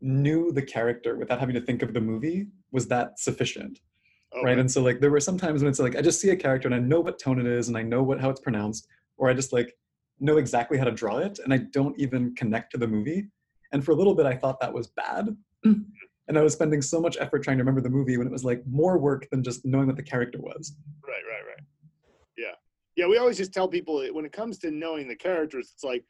knew 0.00 0.50
the 0.50 0.62
character 0.62 1.16
without 1.16 1.38
having 1.38 1.54
to 1.54 1.60
think 1.60 1.82
of 1.82 1.92
the 1.92 2.00
movie, 2.00 2.46
was 2.72 2.88
that 2.88 3.18
sufficient? 3.18 3.80
oh, 4.32 4.42
Right. 4.42 4.58
And 4.58 4.70
so 4.70 4.82
like 4.82 5.00
there 5.00 5.10
were 5.10 5.20
some 5.20 5.36
times 5.36 5.62
when 5.62 5.68
it's 5.70 5.78
like 5.80 5.96
I 5.96 6.00
just 6.02 6.20
see 6.20 6.30
a 6.30 6.36
character 6.36 6.68
and 6.68 6.74
I 6.74 6.78
know 6.78 7.00
what 7.00 7.18
tone 7.18 7.38
it 7.40 7.46
is 7.46 7.68
and 7.68 7.76
I 7.76 7.82
know 7.82 8.02
what 8.02 8.20
how 8.20 8.30
it's 8.30 8.40
pronounced, 8.40 8.86
or 9.18 9.28
I 9.28 9.34
just 9.34 9.52
like 9.52 9.74
know 10.20 10.38
exactly 10.38 10.78
how 10.78 10.84
to 10.84 10.92
draw 10.92 11.18
it 11.18 11.38
and 11.44 11.52
I 11.52 11.58
don't 11.58 11.98
even 11.98 12.34
connect 12.34 12.72
to 12.72 12.78
the 12.78 12.86
movie. 12.88 13.28
And 13.72 13.84
for 13.84 13.92
a 13.92 13.94
little 13.94 14.14
bit 14.14 14.26
I 14.26 14.36
thought 14.36 14.60
that 14.60 14.72
was 14.72 14.86
bad. 14.88 15.36
And 16.30 16.38
I 16.38 16.42
was 16.42 16.52
spending 16.52 16.80
so 16.80 17.00
much 17.00 17.16
effort 17.18 17.42
trying 17.42 17.56
to 17.58 17.62
remember 17.64 17.80
the 17.80 17.90
movie 17.90 18.16
when 18.16 18.28
it 18.28 18.30
was 18.30 18.44
like 18.44 18.62
more 18.64 18.98
work 18.98 19.28
than 19.32 19.42
just 19.42 19.64
knowing 19.64 19.88
what 19.88 19.96
the 19.96 20.02
character 20.04 20.38
was. 20.40 20.76
Right, 21.02 21.22
right, 21.28 21.44
right. 21.44 21.64
Yeah. 22.38 22.52
Yeah, 22.94 23.08
we 23.08 23.18
always 23.18 23.36
just 23.36 23.52
tell 23.52 23.66
people 23.66 24.00
when 24.12 24.24
it 24.24 24.30
comes 24.30 24.56
to 24.58 24.70
knowing 24.70 25.08
the 25.08 25.16
characters, 25.16 25.72
it's 25.74 25.82
like 25.82 26.04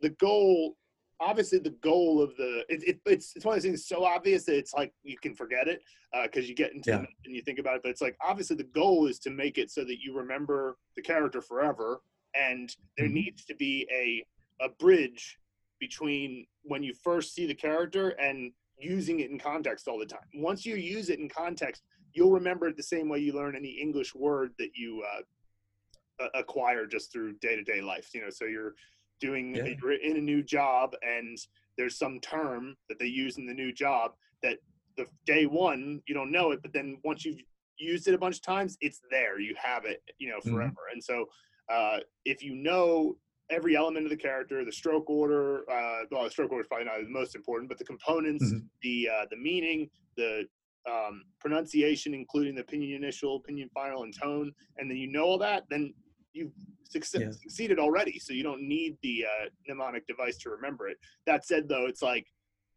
the 0.00 0.08
goal 0.10 0.76
obviously 1.22 1.58
the 1.58 1.76
goal 1.82 2.22
of 2.22 2.34
the 2.38 2.64
it, 2.70 2.82
it, 2.88 3.00
it's 3.04 3.34
it's 3.36 3.44
one 3.44 3.54
of 3.54 3.62
those 3.62 3.68
things 3.68 3.84
so 3.86 4.02
obvious 4.06 4.44
that 4.44 4.56
it's 4.56 4.72
like 4.72 4.90
you 5.02 5.18
can 5.18 5.34
forget 5.34 5.68
it 5.68 5.82
because 6.22 6.48
you 6.48 6.54
get 6.54 6.72
into 6.72 6.88
Yeah. 6.88 6.96
minute 6.96 7.10
and 7.26 7.36
you 7.36 7.42
think 7.42 7.58
about 7.58 7.76
it 7.76 7.82
but 7.82 7.90
it's 7.90 8.00
like 8.00 8.16
obviously 8.26 8.56
the 8.56 8.64
goal 8.64 9.06
is 9.06 9.18
to 9.18 9.30
make 9.30 9.58
it 9.58 9.70
so 9.70 9.84
that 9.84 9.98
you 10.02 10.16
remember 10.16 10.78
the 10.96 11.02
character 11.02 11.42
forever 11.42 12.00
and 12.34 12.74
there 12.96 13.06
Mhm. 13.06 13.12
needs 13.12 13.44
to 13.44 13.54
be 13.54 13.86
a 13.92 14.24
a 14.64 14.70
bridge 14.70 15.38
between 15.78 16.46
when 16.62 16.82
you 16.82 16.94
first 16.94 17.34
see 17.34 17.44
the 17.46 17.54
character 17.54 18.10
and 18.18 18.50
using 18.80 19.20
it 19.20 19.30
in 19.30 19.38
context 19.38 19.88
all 19.88 19.98
the 19.98 20.06
time 20.06 20.20
once 20.34 20.64
you 20.64 20.76
use 20.76 21.10
it 21.10 21.18
in 21.18 21.28
context 21.28 21.82
you'll 22.12 22.30
remember 22.32 22.66
it 22.68 22.76
the 22.76 22.82
same 22.82 23.08
way 23.08 23.18
you 23.18 23.32
learn 23.32 23.54
any 23.56 23.70
english 23.70 24.14
word 24.14 24.52
that 24.58 24.70
you 24.74 25.02
uh, 25.16 26.28
acquire 26.34 26.86
just 26.86 27.12
through 27.12 27.32
day-to-day 27.34 27.80
life 27.80 28.10
you 28.14 28.20
know 28.20 28.30
so 28.30 28.44
you're 28.44 28.74
doing 29.20 29.54
Yeah. 29.54 29.74
you're 29.82 29.92
in 29.92 30.16
a 30.16 30.20
new 30.20 30.42
job 30.42 30.94
and 31.02 31.36
there's 31.76 31.96
some 31.98 32.20
term 32.20 32.76
that 32.88 32.98
they 32.98 33.06
use 33.06 33.38
in 33.38 33.46
the 33.46 33.54
new 33.54 33.72
job 33.72 34.12
that 34.42 34.58
the 34.96 35.06
day 35.26 35.46
one 35.46 36.00
you 36.06 36.14
don't 36.14 36.32
know 36.32 36.50
it 36.52 36.60
but 36.62 36.72
then 36.72 36.98
once 37.04 37.24
you've 37.24 37.40
used 37.78 38.06
it 38.08 38.14
a 38.14 38.18
bunch 38.18 38.36
of 38.36 38.42
times 38.42 38.76
it's 38.80 39.00
there 39.10 39.40
you 39.40 39.54
have 39.62 39.84
it 39.84 40.02
you 40.18 40.28
know 40.28 40.40
Mhm. 40.40 40.50
forever 40.50 40.88
and 40.92 41.02
so 41.02 41.26
uh, 41.72 41.98
if 42.24 42.42
you 42.42 42.54
know 42.54 43.16
every 43.50 43.76
element 43.76 44.04
of 44.06 44.10
the 44.10 44.16
character 44.16 44.64
the 44.64 44.72
stroke 44.72 45.08
order 45.10 45.68
uh, 45.70 46.00
well 46.10 46.24
the 46.24 46.30
stroke 46.30 46.50
order 46.52 46.62
is 46.62 46.68
probably 46.68 46.86
not 46.86 47.00
the 47.02 47.08
most 47.08 47.34
important 47.34 47.68
but 47.68 47.78
the 47.78 47.84
components 47.84 48.44
Mhm. 48.52 48.62
the 48.82 49.08
uh, 49.08 49.26
the 49.30 49.36
meaning 49.36 49.90
the 50.16 50.44
um, 50.88 51.24
pronunciation 51.40 52.14
including 52.14 52.54
the 52.54 52.62
pinyin 52.64 52.94
initial 52.96 53.42
pinyin 53.42 53.70
final 53.72 54.04
and 54.04 54.14
tone 54.16 54.50
and 54.78 54.90
then 54.90 54.96
you 54.96 55.10
know 55.10 55.24
all 55.24 55.38
that 55.38 55.64
then 55.68 55.92
you've 56.32 56.52
succe- 56.94 57.20
Yeah. 57.20 57.30
succeeded 57.32 57.78
already 57.78 58.18
so 58.18 58.32
you 58.32 58.42
don't 58.42 58.62
need 58.62 58.96
the 59.02 59.26
uh, 59.26 59.48
mnemonic 59.66 60.06
device 60.06 60.38
to 60.38 60.50
remember 60.50 60.88
it 60.88 60.98
that 61.26 61.44
said 61.44 61.68
though 61.68 61.86
it's 61.86 62.02
like 62.02 62.26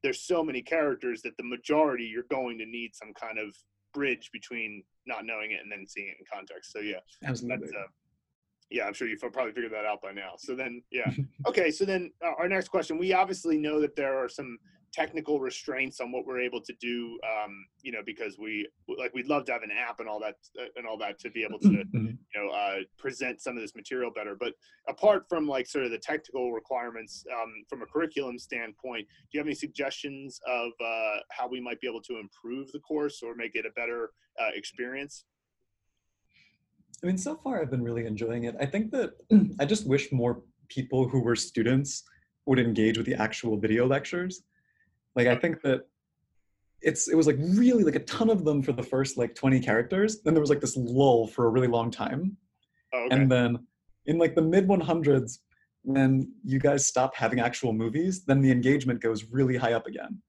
there's 0.01 0.21
so 0.21 0.43
many 0.43 0.61
characters 0.61 1.21
that 1.21 1.37
the 1.37 1.43
majority 1.43 2.03
you're 2.03 2.23
going 2.29 2.57
to 2.57 2.65
need 2.65 2.93
some 2.93 3.13
kind 3.13 3.39
of 3.39 3.55
bridge 3.93 4.29
between 4.33 4.83
not 5.05 5.25
knowing 5.25 5.51
it 5.51 5.61
and 5.61 5.71
then 5.71 5.85
seeing 5.87 6.07
it 6.09 6.17
in 6.19 6.25
context. 6.33 6.73
So 6.73 6.79
yeah, 6.79 6.97
Absolutely. 7.23 7.67
that's, 7.67 7.73
uh, 7.73 7.87
yeah, 8.73 8.85
I'm 8.85 8.93
sure 8.93 9.07
you've 9.07 9.21
probably 9.21 9.51
figured 9.53 9.71
that 9.71 9.85
out 9.85 10.01
by 10.01 10.11
now. 10.11 10.31
So 10.37 10.55
then, 10.55 10.81
yeah. 10.91 11.09
Okay, 11.47 11.69
so 11.71 11.85
then 11.85 12.11
uh, 12.25 12.31
our 12.39 12.47
next 12.49 12.69
question. 12.69 12.97
We 12.97 13.13
obviously 13.13 13.57
know 13.57 13.79
that 13.81 13.95
there 13.95 14.17
are 14.17 14.27
some 14.29 14.57
technical 14.93 15.39
restraints 15.39 15.99
on 15.99 16.11
what 16.11 16.25
we're 16.25 16.39
able 16.39 16.61
to 16.61 16.73
do, 16.79 17.19
um, 17.27 17.65
you 17.81 17.91
know, 17.91 18.01
because 18.05 18.37
we 18.39 18.67
like 18.97 19.13
we'd 19.13 19.27
love 19.27 19.43
to 19.45 19.51
have 19.51 19.61
an 19.63 19.71
app 19.71 19.99
and 19.99 20.07
all 20.07 20.19
that 20.19 20.35
uh, 20.59 20.65
and 20.75 20.87
all 20.87 20.97
that 20.97 21.19
to 21.19 21.29
be 21.31 21.43
able 21.43 21.59
to, 21.59 21.67
Mhm. 21.93 22.17
you 22.33 22.37
know, 22.41 22.49
uh, 22.49 22.77
present 22.97 23.41
some 23.41 23.55
of 23.57 23.61
this 23.61 23.75
material 23.75 24.09
better. 24.15 24.35
But 24.39 24.53
apart 24.87 25.25
from 25.29 25.47
like 25.47 25.67
sort 25.67 25.83
of 25.85 25.91
the 25.91 25.97
technical 25.99 26.53
requirements 26.53 27.25
um, 27.31 27.51
from 27.69 27.81
a 27.81 27.85
curriculum 27.85 28.39
standpoint, 28.39 29.05
do 29.07 29.29
you 29.33 29.39
have 29.39 29.47
any 29.47 29.55
suggestions 29.55 30.39
of 30.47 30.71
uh, 30.83 31.17
how 31.31 31.47
we 31.47 31.59
might 31.59 31.79
be 31.81 31.87
able 31.87 32.01
to 32.03 32.17
improve 32.19 32.71
the 32.71 32.79
course 32.79 33.21
or 33.21 33.35
make 33.35 33.55
it 33.55 33.65
a 33.65 33.71
better 33.71 34.11
uh, 34.39 34.49
experience? 34.55 35.25
I 37.03 37.07
mean, 37.07 37.17
so 37.17 37.35
far 37.35 37.61
I've 37.61 37.71
been 37.71 37.83
really 37.83 38.05
enjoying 38.05 38.45
it. 38.45 38.55
I 38.59 38.65
think 38.65 38.91
that 38.91 39.11
mm. 39.31 39.53
I 39.59 39.65
just 39.65 39.85
wish 39.87 40.11
more 40.11 40.41
people 40.69 41.07
who 41.07 41.21
were 41.21 41.35
students 41.35 42.03
would 42.45 42.59
engage 42.59 42.97
with 42.97 43.05
the 43.05 43.15
actual 43.15 43.57
video 43.57 43.85
lectures. 43.85 44.41
Like, 45.15 45.27
I 45.27 45.35
think 45.35 45.61
that 45.63 45.81
it's 46.81 47.07
it 47.07 47.15
was 47.15 47.27
like 47.27 47.37
really 47.39 47.83
like 47.83 47.95
a 47.95 47.99
ton 47.99 48.29
of 48.29 48.45
them 48.45 48.61
for 48.61 48.71
the 48.71 48.83
first 48.83 49.17
like 49.17 49.35
20 49.35 49.59
characters. 49.59 50.21
Then 50.21 50.33
there 50.33 50.41
was 50.41 50.49
like 50.49 50.61
this 50.61 50.77
lull 50.77 51.27
for 51.27 51.45
a 51.45 51.49
really 51.49 51.67
long 51.67 51.91
time. 51.91 52.37
Oh, 52.93 53.05
okay. 53.05 53.15
And 53.15 53.31
then 53.31 53.59
in 54.05 54.17
like 54.17 54.35
the 54.35 54.41
mid 54.41 54.67
100s, 54.67 55.39
when 55.83 56.31
you 56.43 56.59
guys 56.59 56.85
stop 56.85 57.15
having 57.15 57.39
actual 57.39 57.73
movies, 57.73 58.23
then 58.25 58.41
the 58.41 58.51
engagement 58.51 59.01
goes 59.01 59.25
really 59.25 59.57
high 59.57 59.73
up 59.73 59.87
again. 59.87 60.21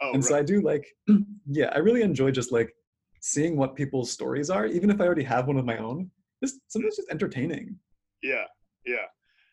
oh, 0.00 0.12
and 0.12 0.24
so. 0.24 0.36
I 0.36 0.42
do 0.42 0.62
like, 0.62 0.86
yeah, 1.46 1.70
I 1.74 1.78
really 1.78 2.02
enjoy 2.02 2.30
just 2.30 2.52
like 2.52 2.74
seeing 3.20 3.56
what 3.56 3.76
people's 3.76 4.10
stories 4.10 4.50
are, 4.50 4.66
even 4.66 4.90
if 4.90 5.00
I 5.00 5.04
already 5.04 5.24
have 5.24 5.46
one 5.46 5.58
of 5.58 5.64
my 5.64 5.76
own. 5.76 6.10
Just 6.42 6.58
sometimes 6.68 6.96
just 6.96 7.10
entertaining. 7.10 7.78
Yeah, 8.22 8.44
yeah. 8.84 9.06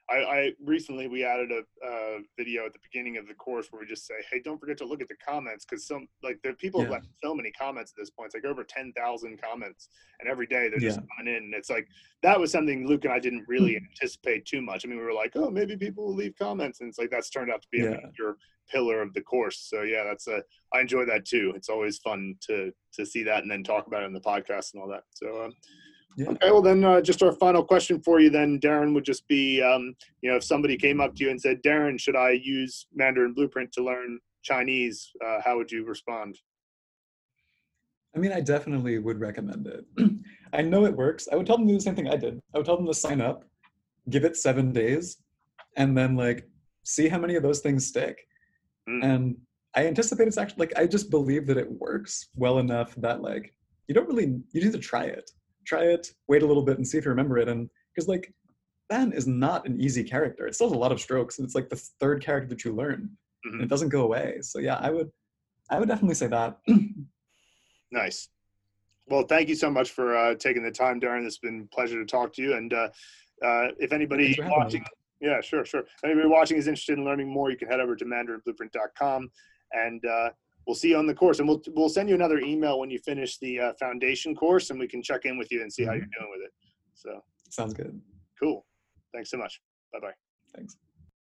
I, 0.10 0.15
I 0.15 0.52
recently 0.65 1.08
we 1.08 1.23
added 1.23 1.52
a 1.52 1.60
uh, 1.88 2.17
video 2.36 2.65
at 2.65 2.73
the 2.73 2.80
beginning 2.82 3.17
of 3.17 3.28
the 3.28 3.36
course 3.36 3.67
where 3.69 3.80
we 3.80 3.86
just 3.86 4.08
say, 4.08 4.15
"Hey, 4.32 4.41
don't 4.43 4.60
forget 4.60 4.75
to 4.80 4.86
look 4.86 5.04
at 5.04 5.08
the 5.08 5.15
comments 5.23 5.65
because 5.65 5.86
some 5.86 6.08
like 6.23 6.39
the 6.43 6.54
people 6.54 6.82
have 6.82 6.89
left 6.89 7.08
so 7.23 7.36
many 7.36 7.52
comments 7.52 7.93
at 7.95 8.02
this 8.02 8.10
point. 8.10 8.32
It's 8.34 8.43
like 8.43 8.52
over 8.52 8.63
ten 8.63 8.91
thousand 8.93 9.39
comments, 9.39 9.89
and 10.19 10.28
every 10.28 10.47
day 10.47 10.67
they're 10.67 10.80
just 10.80 10.97
Yeah. 10.99 11.06
coming 11.15 11.36
in. 11.36 11.43
And 11.43 11.54
it's 11.54 11.69
like 11.69 11.88
that 12.23 12.39
was 12.39 12.52
something 12.52 12.88
Luke 12.88 13.06
and 13.06 13.13
I 13.13 13.19
didn't 13.19 13.47
really 13.47 13.75
Hmm. 13.78 13.86
anticipate 13.91 14.47
too 14.47 14.63
much. 14.63 14.84
I 14.84 14.88
mean, 14.88 14.97
we 14.97 15.04
were 15.06 15.13
like, 15.13 15.34
"Oh, 15.36 15.52
maybe 15.52 15.78
people 15.78 16.06
will 16.08 16.15
leave 16.15 16.34
comments," 16.39 16.80
and 16.80 16.89
it's 16.89 16.97
like 16.97 17.12
that's 17.12 17.30
turned 17.30 17.52
out 17.52 17.62
to 17.62 17.67
be 17.71 17.82
a 17.82 17.91
major 17.91 18.38
pillar 18.67 19.04
of 19.04 19.13
the 19.13 19.21
course. 19.21 19.60
So 19.60 19.84
yeah, 19.84 20.04
that's 20.06 20.25
a 20.28 20.43
I 20.73 20.82
enjoy 20.82 21.06
that 21.06 21.25
too. 21.25 21.54
It's 21.56 21.69
always 21.69 21.99
fun 21.99 22.34
to 22.47 22.73
to 22.93 23.06
see 23.06 23.21
that 23.25 23.43
and 23.43 23.52
then 23.52 23.63
talk 23.63 23.86
about 23.86 24.02
it 24.02 24.08
in 24.08 24.13
the 24.13 24.21
podcast 24.21 24.73
and 24.73 24.82
all 24.82 24.89
that. 24.89 25.04
So. 25.13 25.45
Um, 25.45 25.54
Yeah. 26.17 26.30
Okay, 26.30 26.52
well 26.52 26.62
then, 26.62 26.84
uh, 26.84 27.02
just 27.02 27.24
our 27.24 27.32
final 27.32 27.63
question 27.63 28.02
for 28.02 28.19
you 28.19 28.30
then, 28.30 28.60
Darren, 28.60 28.93
would 28.93 29.06
just 29.06 29.28
be, 29.28 29.62
um, 29.62 29.95
you 30.22 30.30
know, 30.30 30.38
if 30.38 30.43
somebody 30.43 30.76
came 30.76 31.00
up 31.00 31.15
to 31.15 31.24
you 31.24 31.30
and 31.30 31.39
said, 31.39 31.62
Darren, 31.63 32.00
should 32.00 32.15
I 32.15 32.32
use 32.32 32.88
Mandarin 32.93 33.34
Blueprint 33.34 33.72
to 33.74 33.84
learn 33.84 34.19
Chinese? 34.43 35.12
Uh, 35.26 35.39
how 35.43 35.58
would 35.58 35.72
you 35.72 35.86
respond? 35.86 36.38
I 38.15 38.19
mean, 38.19 38.32
I 38.32 38.41
definitely 38.41 38.98
would 38.98 39.19
recommend 39.19 39.67
it. 39.67 39.86
I 40.54 40.62
know 40.62 40.86
it 40.86 40.95
works. 40.95 41.28
I 41.32 41.36
would 41.36 41.45
tell 41.45 41.58
them 41.58 41.67
to 41.67 41.74
do 41.74 41.78
the 41.78 41.84
same 41.84 41.95
thing 41.95 42.10
I 42.10 42.17
did. 42.17 42.39
I 42.54 42.58
would 42.58 42.65
tell 42.65 42.76
them 42.78 42.88
to 42.88 42.93
sign 42.93 43.22
up, 43.22 43.45
give 44.10 44.26
it 44.26 44.36
seven 44.36 44.72
days, 44.72 45.17
and 45.78 45.98
then 45.98 46.15
like 46.15 46.50
see 46.84 47.08
how 47.08 47.19
many 47.19 47.36
of 47.36 47.43
those 47.43 47.60
things 47.60 47.86
stick. 47.86 48.28
Mm. 48.89 49.04
And 49.04 49.38
I 49.76 49.86
anticipate 49.86 50.28
it's 50.28 50.38
actually 50.38 50.67
like 50.67 50.78
I 50.78 50.88
just 50.88 51.12
believe 51.12 51.45
that 51.48 51.58
it 51.58 51.72
works 51.72 52.30
well 52.36 52.58
enough 52.58 52.95
that 52.95 53.22
like 53.22 53.54
you 53.88 53.93
don't 53.93 54.08
really 54.08 54.41
you 54.52 54.62
need 54.62 54.72
to 54.72 54.80
try 54.80 55.04
it. 55.04 55.30
Try 55.70 55.84
it, 55.84 56.08
wait 56.28 56.42
a 56.42 56.48
little 56.48 56.64
bit 56.64 56.78
and 56.78 56.88
see 56.88 56.98
if 56.98 57.06
you 57.06 57.12
remember 57.12 57.38
it. 57.38 57.48
And 57.48 57.70
because 57.94 58.08
like 58.08 58.34
Ban 58.90 59.12
is 59.12 59.28
not 59.28 59.68
an 59.68 59.80
easy 59.80 60.04
character. 60.04 60.48
It 60.48 60.56
still 60.56 60.68
has 60.68 60.76
a 60.76 60.80
lot 60.80 60.92
of 60.92 61.00
strokes. 61.00 61.38
And 61.38 61.46
it's 61.46 61.54
like 61.54 61.70
the 61.70 61.76
third 62.00 62.24
character 62.26 62.50
that 62.50 62.66
you 62.66 62.74
learn. 62.74 63.16
And 63.46 63.54
Mhm. 63.62 63.64
it 63.66 63.70
doesn't 63.70 63.90
go 63.90 64.02
away. 64.02 64.40
So 64.42 64.58
yeah, 64.58 64.78
I 64.78 64.90
would 64.90 65.12
I 65.70 65.78
would 65.78 65.88
definitely 65.88 66.16
say 66.16 66.28
that. 66.28 66.58
Nice. 67.92 68.30
Well, 69.08 69.24
thank 69.24 69.50
you 69.50 69.56
so 69.56 69.72
much 69.72 69.90
for 69.90 70.16
uh, 70.16 70.36
taking 70.36 70.62
the 70.64 70.70
time, 70.72 71.00
Darren. 71.02 71.26
It's 71.26 71.40
been 71.40 71.68
a 71.72 71.76
pleasure 71.76 71.98
to 72.00 72.06
talk 72.06 72.32
to 72.34 72.42
you. 72.44 72.54
And 72.56 72.72
uh, 72.72 72.90
uh, 73.44 73.70
if 73.80 73.92
anybody 73.92 74.28
having 74.36 74.46
me. 74.46 74.52
watching, 74.56 74.84
yeah, 75.22 75.42
sure, 75.42 75.66
sure. 75.66 75.80
If 75.82 76.04
anybody 76.04 76.28
watching 76.28 76.58
is 76.58 76.68
interested 76.68 77.00
in 77.00 77.04
learning 77.06 77.28
more, 77.28 77.50
you 77.50 77.58
can 77.58 77.68
head 77.68 77.80
over 77.80 77.96
to 77.96 78.06
mandarinblueprint.com 78.06 79.32
and 79.72 80.06
uh, 80.06 80.30
we'll 80.67 80.76
see 80.76 80.89
you 80.89 80.98
on 80.98 81.08
the 81.08 81.13
course. 81.13 81.39
And 81.39 81.48
we'll, 81.48 81.62
we'll 81.76 81.89
send 81.89 82.10
you 82.10 82.15
another 82.15 82.39
email 82.39 82.80
when 82.80 82.89
you 82.89 83.00
finish 83.00 83.38
the 83.39 83.60
uh, 83.60 83.74
foundation 83.80 84.36
course 84.36 84.69
and 84.69 84.80
we 84.80 84.88
can 84.88 85.02
check 85.02 85.26
in 85.26 85.38
with 85.38 85.52
you 85.52 85.62
and 85.62 85.72
see 85.72 85.84
how 85.84 85.93
you're 85.93 86.02
doing 86.02 86.32
with 86.32 86.41
it. 86.45 86.52
So 86.93 87.22
Sounds 87.50 87.74
good. 87.74 88.00
cool. 88.39 88.65
Thanks 89.13 89.32
so 89.32 89.38
much. 89.38 89.62
Bye 89.91 90.00
bye. 90.00 90.13
Thanks. 90.56 90.78